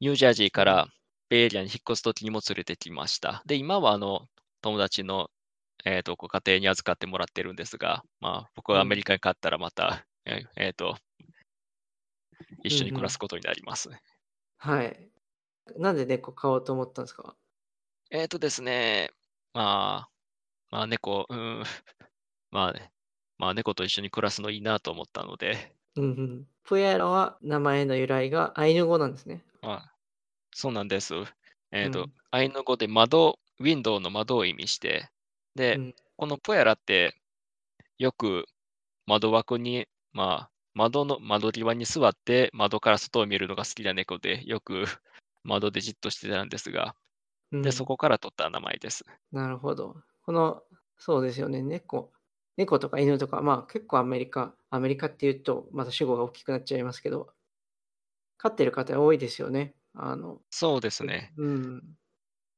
[0.00, 0.88] ニュージャージーかうんら
[1.28, 3.42] ベイエリアに引っ越すときにも連れてきました。
[3.46, 4.26] で、今はあの
[4.62, 5.30] 友達の、
[5.84, 10.96] えっとご家庭に預かってもらってるんですが、まあ、僕がアメリカに帰ったらまた、ええっと、
[12.62, 13.90] 一緒に暮らすことになります。
[14.58, 15.10] はい。
[15.76, 17.36] なんで猫飼おうと思ったんですか？
[18.10, 19.10] えっとですね、
[19.52, 20.10] まあ、
[20.70, 21.62] まあ猫、うん、
[22.50, 22.90] まあね、
[23.38, 26.48] まあ猫と一緒に暮らすのいいなと思ったので、うんうん。
[26.64, 29.44] プエラは名前の由来がアイヌ語なんですね。
[29.62, 29.94] まあ、
[30.52, 31.14] そうなんです。
[31.72, 35.10] えっと、うんアイヌ語で窓、ウィンドウの窓を意味して、
[35.54, 37.16] で、うんこのポヤラって
[37.98, 38.46] よく
[39.06, 44.86] 窓枠に、まあ、窓の窓際に座って窓から外を見るのが好きな猫で、よく
[45.44, 46.96] 窓でじっとしてたんですが、
[47.52, 49.04] うんで、そこから取った名前です。
[49.32, 50.02] なるほど。
[50.22, 50.62] この、
[50.98, 51.62] そうですよね。
[51.62, 52.12] 猫。
[52.58, 57.32] 猫とか犬とか、まあ結構アメリカ、アメリカっていうと、また主語が大きくなっちゃいますけど、
[58.36, 59.74] 飼ってる方多いですよね。
[59.94, 61.34] あの、そうですね。
[61.36, 61.98] うん。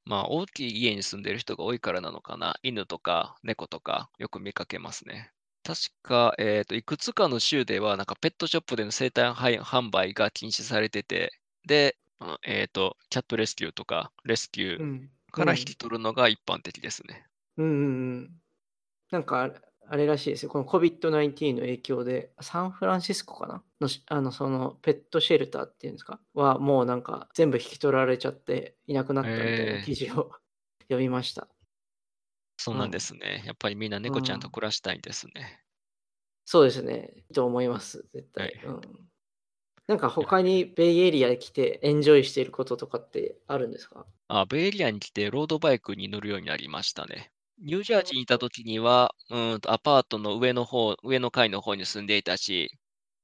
[0.05, 2.59] まあ、大きい家に住んでる人が多いからなのかな。
[2.63, 5.33] 犬とか猫とかよく見かけますね。
[5.63, 11.33] 確か、えっと、いくつかの州では、なんかペットショップでの生誕販販売が禁止されてて、
[11.67, 15.11] で、あえっと、キャットレスキューとかレスキューうん。
[15.33, 17.27] からうん引き取るのが一般的ですね。
[17.57, 18.43] うんうんうん。
[19.11, 19.51] なんか
[19.93, 20.51] あれらしいですよ。
[20.51, 23.65] この COVID-19 の影響で、サンフランシスコかな？
[23.81, 26.21] のし、あの、そのペットシェルターっていうんですか？
[26.33, 30.31] は、もうなんか全部引き取られちゃっていなくなったみたいな記事を
[30.89, 31.49] 読みました。
[32.57, 33.43] そうなんですね。
[33.47, 35.65] やっぱりみんな猫ちゃんと暮らしたいんですね。
[36.45, 37.25] そうですね。
[37.35, 38.47] と思います、絶対。
[38.47, 38.81] はいうん。
[39.89, 44.07] なんか他にベイエリアに来てエンジョイしていることとかってあるんですか？
[44.29, 47.33] あ、ベイエリアに来てロードバイクに乗るようになりましたね。
[47.61, 52.71] ニュージャージーにいた時には、うーんとアパートの上の方、上の階の方に住んでいたし、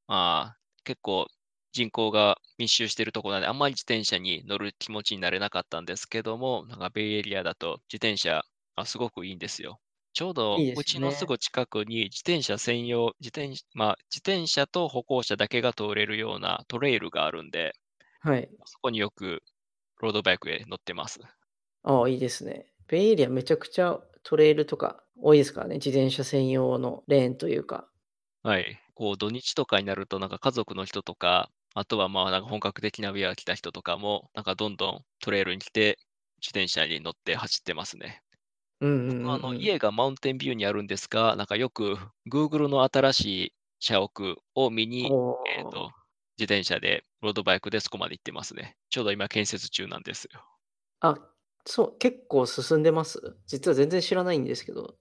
[0.09, 1.29] まあ、結構
[1.73, 8.45] 人口が密集しているところなので、あんまり自転車に乗る気持ちになれなかったんですけども、なんかベイエリアだと自転車、
[8.77, 9.81] あすごくいいんですよ。
[10.15, 17.75] ちょうどうちのすぐ近くに自転車専用、自転まあ、自転車と歩行者だけが通れるようなトレイルがあるんで、
[18.21, 18.51] はい。
[18.67, 19.43] そこによく
[20.01, 21.21] ロードバイクへ乗ってます。
[21.83, 22.67] ああ、いいですね。
[22.89, 23.99] ベイエリアめちゃくちゃ
[24.29, 25.77] トレイルとか多いですからね。
[25.77, 27.89] 自転車専用のレーンというか。
[28.43, 28.81] はい。
[28.95, 35.99] こう、土日とかになると、なんか家族の人とか、あとはまあ、なんか本格的なウェア着た人とかも、なんかどんどんトレイルに来て、
[36.41, 38.21] 自転車に乗って走ってますね。
[38.81, 39.31] うんうん。
[39.31, 41.97] あの、家がマウンテンビューにあるんですが、なんかよく
[42.29, 44.11] Google の新しい社屋
[44.57, 45.93] を見に、おえっと、
[46.37, 48.77] 自転車で、ロードバイクでそこまで行ってますね。
[48.91, 50.45] ちょうど今建設中なんですよ。
[51.01, 51.15] あ、
[51.67, 53.37] そう、結構進んでます？
[53.47, 54.97] 実は全然知らないんですけど。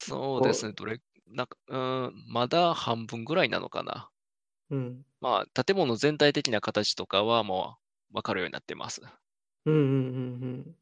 [0.00, 0.72] そうですね。
[0.72, 4.10] どれ、なんか、うーん、まだ半分ぐらいなのかな。
[4.70, 5.04] うん。
[5.20, 7.76] まあ、建物全体的な形とかはも
[8.10, 9.02] う分かるようになってます。
[9.66, 10.76] うんうんうんうん。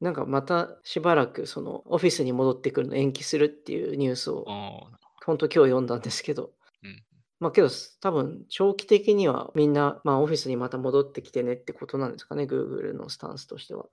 [0.00, 6.52] なんかまたしばらくそのオフィスに戻ってくるの延期するっていうニュースをうん本当今日読んだんですけど。
[6.82, 7.04] うん
[7.40, 7.68] まあけど
[8.00, 13.86] 多分長期的にはみんなまあオフィスにまた戻ってきてねってことなんですかね、Google のスタンスとしては。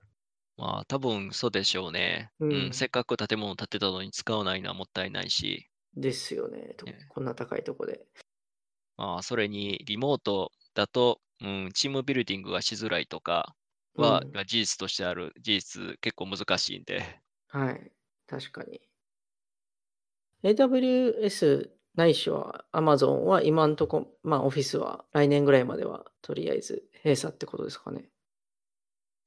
[0.56, 2.30] まあ、多分そうでしょうね。
[2.40, 6.74] うんうん、せっかく建物建てたのに使わないのはもったいないし、ですよね。
[6.76, 8.06] とねこんな高いとこで。
[8.96, 13.54] まあ、それにリモートだと、うん、チームビルディングがしづらいとか
[13.96, 17.02] は、うんが事実としてある事実結構難しいんで、
[17.48, 17.92] はい。
[18.26, 18.80] 確かに。
[20.42, 28.10] AWS ないしは Amazon は今んとこ、まあオフィスは来年ぐらいまではとりあえず閉鎖ってことですかね。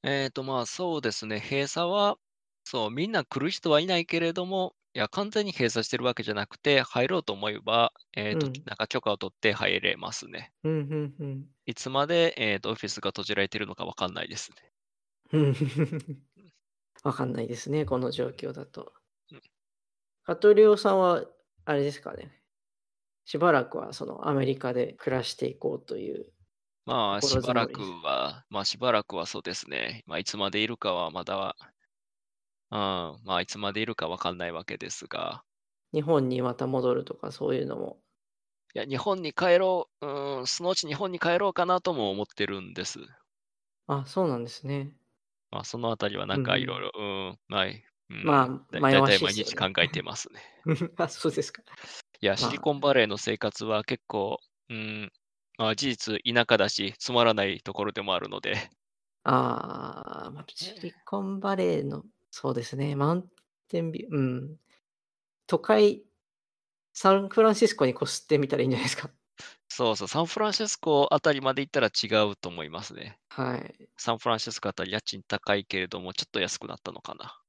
[0.02, 2.16] えっと、まあそうですね、閉鎖は、
[2.64, 10.52] そう、みんな来る人はいないけれども、いや、完全に閉鎖してるわけじゃなくて、入ろうと思えば、えっと、うんなんか許可を取って入れますね。
[10.64, 11.50] うんうんうん。
[11.64, 14.74] いつまで、えっと、オフィスが閉じられてるのかわかんないですね。
[15.32, 15.54] う ん
[17.04, 18.94] わかんないですね、この状況だと
[19.32, 19.40] うん。
[20.24, 21.26] カトリオさんは、
[21.66, 22.42] あれですかね。
[23.26, 26.32] しばらくはそのアメリカで暮らしていこうという。
[26.90, 30.02] まあ、しばらくは、まあ、しばらくはそうですね。
[30.06, 31.54] まあ、いつまでいるかはまだは、
[32.72, 32.78] うん、
[33.24, 35.44] まあ、いつまでいるかわかんないわけですが、
[35.92, 37.98] 日本にまた戻るとかそういうのも。
[38.74, 42.98] いや、日本に帰ろう、うん、そのうち日本に帰ろうかなとも思ってるんです。
[43.86, 44.92] あ、そうなんですね。
[45.50, 49.34] まあ、そのあたりはなんかうんうんいろいろ、うん、まあ、うんまあ、だ迷わだいたい毎。
[49.34, 50.40] 日考えてますね。
[50.98, 51.62] あ、そうですか。
[52.20, 54.38] いや、まあシリコンバレーの生活は結構、
[54.68, 55.12] うん、
[55.60, 58.70] まあ事実田舎だし、つまらないところでもあるので、
[59.24, 63.28] ああ、まあ、シリコンバレーの、そうですね、マウン
[63.68, 64.56] テンビュー、うん。
[65.46, 66.02] 都会、
[66.94, 69.10] サンフランシスコに越してみたらいいんじゃないですか。
[69.68, 73.18] そうそう、サンフランシスコあたりまで行ったら違うと思いますね。
[73.28, 73.88] はい。
[73.96, 77.40] サンフランシスコあたり家賃高いけれども、ちょっと安くなったのかな。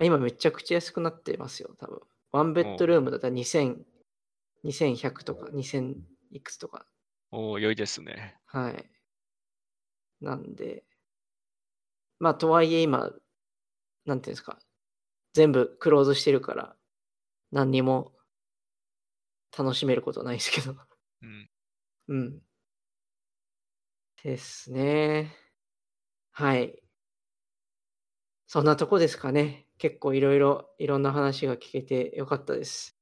[0.00, 2.00] 今めちゃくちゃ安くなってますよ、多分。
[2.32, 3.84] ワンベッドルームだったら2000、
[4.64, 5.94] 2100とか2000
[6.30, 6.86] いくつとか。
[7.32, 8.38] おお、良いですね。
[8.46, 8.88] はい。
[10.22, 10.84] なんで、
[12.18, 13.10] まあ、とはいえ今、
[14.06, 14.58] なんていうんですか、
[15.34, 16.76] 全部クローズしてるから、
[17.52, 18.12] 何にも
[19.56, 20.76] 楽しめることないですけど。
[21.22, 21.50] うん。
[22.08, 22.42] うん。
[24.22, 25.36] ですね。
[26.32, 26.82] はい。
[28.46, 29.66] そんなとこですかね。
[29.78, 32.96] 結構いろいろ、いろんな話が聞けてよかったです。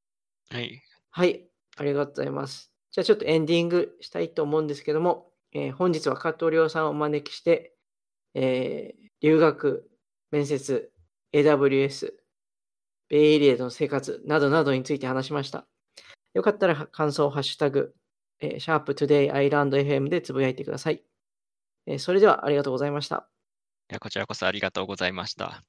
[0.50, 0.82] はい。
[1.10, 2.72] はい、ありがとうございます。
[2.92, 7.74] じゃあちょっとエンディングしたいと思うんですけども、えー本日は加藤亮さんをお招きして、
[8.34, 9.90] えー留学、
[10.30, 10.90] 面接、
[11.34, 12.12] AWS、
[13.10, 15.66] ベイエリアでの生活などなどについて話しました。
[16.34, 17.94] よかったら感想をハッシュタグ、
[18.40, 21.04] えー、シャープ Today Island FM でつぶやいてください。
[21.86, 23.28] えーそれではありがとうございました。
[23.90, 25.62] いやこちらこそありがとうございました。